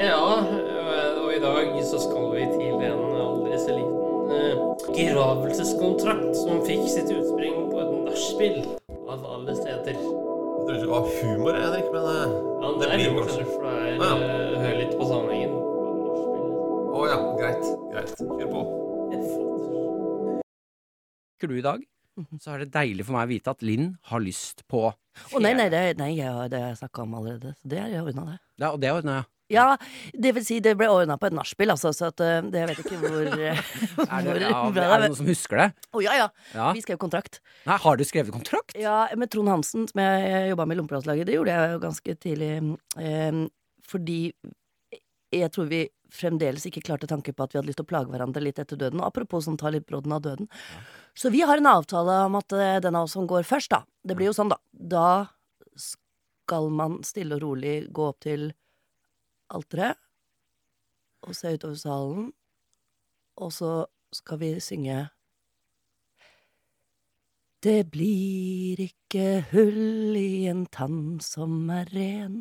Ja, 0.00 0.20
øh, 0.40 1.24
og 1.24 1.30
i 1.36 1.40
dag 1.42 1.70
så 1.84 1.98
skal 2.00 2.26
vi 2.34 2.44
til 2.54 2.74
en 2.88 3.02
aldri 3.20 3.58
så 3.60 3.76
liten 3.76 4.32
øh, 4.36 4.54
begravelseskontrakt 4.88 6.36
som 6.40 6.62
fikk 6.66 6.86
sitt 6.92 7.12
utspring 7.12 7.56
på 7.72 7.82
et 7.84 7.92
nachspiel 8.06 8.60
av 9.10 9.24
alle 9.34 9.56
steder. 9.58 9.96
Jeg 9.96 10.04
trodde 10.66 10.80
det 10.84 10.90
var 10.92 11.08
humor, 11.20 11.56
Henrik, 11.64 11.90
men 11.94 12.08
eh, 12.14 12.38
Ja, 12.60 12.72
det, 12.76 12.86
det 12.86 12.94
blir 12.94 13.10
humor, 13.10 13.28
kanskje. 13.28 13.48
for 13.54 13.66
det 13.66 13.74
er 13.80 13.92
Ja. 13.96 14.12
øh, 14.16 14.56
Hør 14.64 14.78
litt 14.82 14.96
på 15.00 15.10
sammenhengen. 15.12 15.69
Greit. 17.40 17.62
Greit. 17.88 18.18
Kjør 18.20 18.48
på. 18.52 18.62
Husker 21.30 21.48
du 21.48 21.54
i 21.56 21.62
dag, 21.64 21.84
så 22.36 22.52
er 22.52 22.64
det 22.66 22.74
deilig 22.74 23.06
for 23.08 23.16
meg 23.16 23.24
å 23.24 23.30
vite 23.30 23.54
at 23.54 23.64
Linn 23.64 23.94
har 24.10 24.20
lyst 24.20 24.60
på 24.68 24.90
Å 24.90 25.40
nei, 25.40 25.54
nei, 25.56 25.70
det, 25.72 25.80
nei 25.96 26.10
ja, 26.18 26.34
det 26.52 26.60
har 26.60 26.74
jeg 26.74 26.80
snakka 26.82 27.06
om 27.06 27.14
allerede. 27.16 27.54
Så 27.56 27.70
det 27.72 27.78
er 27.80 27.94
ordna, 28.02 28.26
det. 28.34 28.36
Ja, 28.60 28.68
og 28.74 28.82
det 28.82 28.90
ordna 28.92 29.14
jeg. 29.14 29.28
Ja, 29.56 29.64
det 30.12 30.34
vil 30.36 30.44
si, 30.46 30.58
det 30.62 30.76
ble 30.78 30.90
ordna 30.92 31.16
på 31.18 31.30
et 31.30 31.34
nachspiel, 31.38 31.72
altså, 31.72 31.94
så 31.96 32.10
at, 32.12 32.20
eh, 32.22 32.42
det 32.52 32.60
jeg 32.60 32.68
vet 32.74 32.82
ikke 32.84 32.98
hvor, 33.06 33.30
eh, 33.48 33.62
Er 34.04 34.26
det, 34.26 34.34
hvor 34.34 34.44
ja, 34.44 34.60
bra 34.76 34.84
er 34.84 34.92
det 34.92 35.00
det 35.00 35.08
noen 35.08 35.18
som 35.22 35.30
husker 35.32 35.62
det? 35.62 35.68
Å 35.96 36.02
ja, 36.04 36.16
ja. 36.20 36.28
Ja. 36.52 36.66
Vi 36.76 36.84
skrev 36.84 37.00
kontrakt. 37.00 37.40
Nei, 37.64 37.78
har 37.86 37.96
du 37.96 38.04
skrevet 38.04 38.36
kontrakt? 38.36 38.76
Ja, 38.76 38.98
med 39.16 39.32
Trond 39.32 39.48
Hansen, 39.48 39.88
som 39.88 40.04
jeg 40.04 40.52
jobba 40.52 40.68
med 40.68 40.76
i 40.76 40.82
Lompelandslaget. 40.82 41.32
Det 41.32 41.40
gjorde 41.40 41.56
jeg 41.56 41.72
jo 41.72 41.80
ganske 41.88 42.18
tidlig. 42.20 42.52
Eh, 43.00 43.40
fordi 43.90 44.20
jeg 45.40 45.50
tror 45.56 45.72
vi 45.72 45.86
fremdeles 46.14 46.66
ikke 46.68 46.82
klarte 46.84 47.08
tanke 47.10 47.34
på 47.34 47.44
at 47.44 47.54
vi 47.54 47.60
hadde 47.60 47.70
lyst 47.70 47.80
til 47.80 47.86
å 47.88 47.90
plage 47.92 48.12
hverandre 48.12 48.42
litt 48.44 48.60
etter 48.62 48.78
døden. 48.78 49.00
Og 49.02 49.10
apropos 49.10 49.46
sånn 49.46 49.58
ta 49.60 49.72
litt 49.72 49.86
brodden 49.88 50.14
av 50.16 50.22
døden. 50.24 50.50
Så 51.14 51.32
vi 51.34 51.42
har 51.46 51.60
en 51.60 51.70
avtale 51.70 52.16
om 52.26 52.38
at 52.40 52.56
eh, 52.56 52.78
den 52.84 52.98
av 52.98 53.08
oss 53.08 53.16
som 53.18 53.28
går 53.30 53.46
først, 53.48 53.72
da 53.74 53.84
Det 54.02 54.16
blir 54.16 54.30
jo 54.30 54.36
sånn, 54.36 54.52
da. 54.52 54.58
Da 54.72 55.28
skal 55.76 56.70
man 56.72 57.00
stille 57.04 57.36
og 57.36 57.44
rolig 57.44 57.74
gå 57.92 58.10
opp 58.10 58.20
til 58.24 58.50
alteret 59.50 59.98
og 61.26 61.36
se 61.36 61.52
utover 61.52 61.76
salen, 61.76 62.30
og 63.36 63.50
så 63.52 63.72
skal 64.14 64.38
vi 64.40 64.54
synge 64.64 65.10
det 67.60 67.90
blir 67.92 68.80
ikke 68.80 69.42
hull 69.50 70.16
i 70.16 70.48
en 70.48 70.64
tann 70.72 71.18
som 71.20 71.68
er 71.68 71.90
ren, 71.92 72.38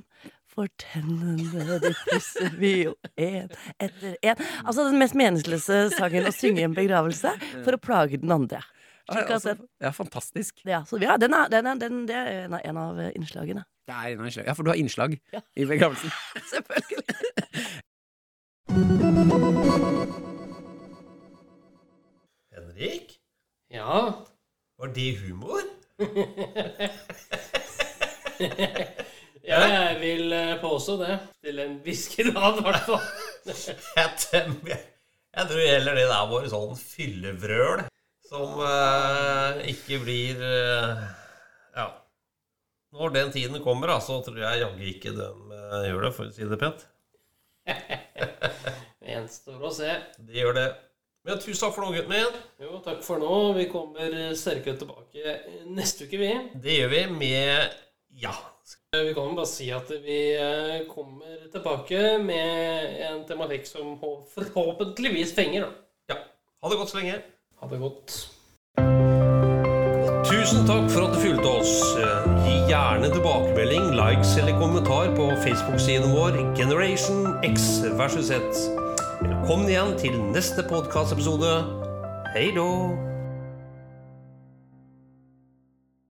for 0.49 0.67
tennene 0.81 1.77
de 1.83 1.91
pusser 2.09 2.49
vi 2.59 2.71
jo 2.87 2.95
én 3.19 3.49
etter 3.79 4.15
en. 4.25 4.41
Altså 4.65 4.87
den 4.89 4.99
mest 5.01 5.15
meningsløse 5.19 5.85
sangen 5.95 6.27
å 6.29 6.33
synge 6.35 6.63
i 6.63 6.67
en 6.67 6.75
begravelse 6.77 7.31
for 7.63 7.77
å 7.77 7.81
plage 7.81 8.19
den 8.21 8.33
andre. 8.33 8.61
Altså, 9.09 9.55
ja, 9.81 9.89
fantastisk. 9.95 10.59
Ja, 10.69 10.83
så 10.85 10.99
ja, 11.01 11.15
den 11.17 11.33
er, 11.33 11.47
den 11.49 11.65
er, 11.65 11.75
den, 11.81 12.03
det 12.09 12.15
er 12.15 12.43
en 12.45 12.53
av, 12.53 12.61
en 12.65 12.77
av 12.77 12.99
innslagene. 13.17 13.63
Det 13.89 13.95
er 13.95 14.11
en 14.13 14.19
av 14.21 14.27
innslagene. 14.29 14.49
Ja, 14.51 14.55
for 14.57 14.67
du 14.67 14.69
har 14.69 14.77
innslag 14.81 15.15
Ja. 15.33 15.41
i 15.57 15.65
begravelsen. 15.65 16.11
Selvfølgelig. 16.53 17.01
Henrik? 22.53 23.19
Ja. 23.71 24.25
Var 24.77 24.87
det 24.95 25.17
humor? 25.17 25.61
ja, 29.49 29.61
jeg 29.65 29.99
vil 30.01 30.33
øh, 30.33 30.55
påstå 30.61 30.97
det. 31.03 31.19
Til 31.45 31.61
en 31.65 31.77
viss 31.85 32.07
grad, 32.15 32.59
i 32.61 32.65
hvert 32.67 32.85
fall. 32.87 33.07
Jeg, 35.37 35.45
tror 35.47 35.61
heller 35.61 35.95
det 35.95 36.09
der 36.09 36.27
var 36.29 36.45
sånn 36.51 36.75
fyllevrøl 36.77 37.83
som 38.29 38.59
eh, 38.61 39.63
ikke 39.73 40.01
blir 40.03 40.43
eh, 40.43 41.01
Ja. 41.77 41.87
Når 42.93 43.13
den 43.13 43.31
tiden 43.33 43.61
kommer, 43.63 43.91
da, 43.91 43.99
så 44.01 44.19
tror 44.25 44.37
jeg 44.41 44.61
jaggu 44.63 44.85
ikke 44.89 45.13
de 45.17 45.27
eh, 45.29 45.87
gjør 45.89 46.07
det, 46.07 46.13
for 46.17 46.29
å 46.29 46.35
si 46.35 46.49
det 46.49 46.61
pent. 46.61 46.85
Det 48.99 49.15
gjenstår 49.15 49.61
å 49.65 49.69
se. 49.73 49.93
Det 50.21 50.35
gjør 50.37 50.53
det. 50.53 50.67
Men 51.25 51.39
tusen 51.41 51.63
takk 51.63 51.73
for 51.73 51.81
nå, 51.85 51.93
gutten 51.95 52.11
min. 52.13 52.35
Jo, 52.61 52.81
takk 52.85 52.99
for 53.01 53.21
nå. 53.21 53.37
Vi 53.57 53.63
kommer 53.71 54.13
sterkere 54.37 54.77
tilbake 54.77 55.37
neste 55.73 56.05
uke, 56.05 56.19
vi. 56.21 56.29
Det 56.61 56.75
gjør 56.75 56.91
vi 56.93 56.99
med 57.15 57.79
Ja. 58.17 58.33
Vi 58.91 59.13
kan 59.13 59.35
bare 59.37 59.45
si 59.45 59.69
at 59.71 59.89
vi 60.03 60.19
eh, 60.33 60.81
kommer 60.89 61.45
tilbake 61.53 62.17
med 62.23 62.97
en 63.05 63.21
tematikk 63.29 63.67
som 63.69 63.99
forhåpentligvis 64.33 65.35
fenger. 65.37 65.67
Da. 65.67 65.69
ja. 66.13 66.17
Ha 66.63 66.69
det 66.71 66.77
godt 66.81 66.89
så 66.89 66.97
lenge. 66.97 67.19
Ha 67.61 67.69
det 67.69 67.79
godt. 67.79 68.15
Tusen 70.29 70.65
takk 70.67 70.89
for 70.91 71.05
at 71.05 71.13
du 71.15 71.19
fulgte 71.21 71.51
oss. 71.59 71.73
Eh, 72.01 72.29
Gi 72.47 72.55
gjerne 72.71 73.11
tilbakemelding, 73.13 73.91
likes 73.97 74.35
eller 74.41 74.57
kommentar 74.61 75.13
på 75.17 75.29
Facebook-siden 75.45 76.15
vår 76.15 76.39
Generation 76.57 77.37
X 77.45 77.69
versus 77.99 78.31
Z. 78.33 78.41
Velkommen 79.21 79.69
igjen 79.69 79.93
til 80.01 80.17
neste 80.33 80.65
podkastepisode. 80.69 81.59
Hei 82.33 82.49
då! 82.55 83.08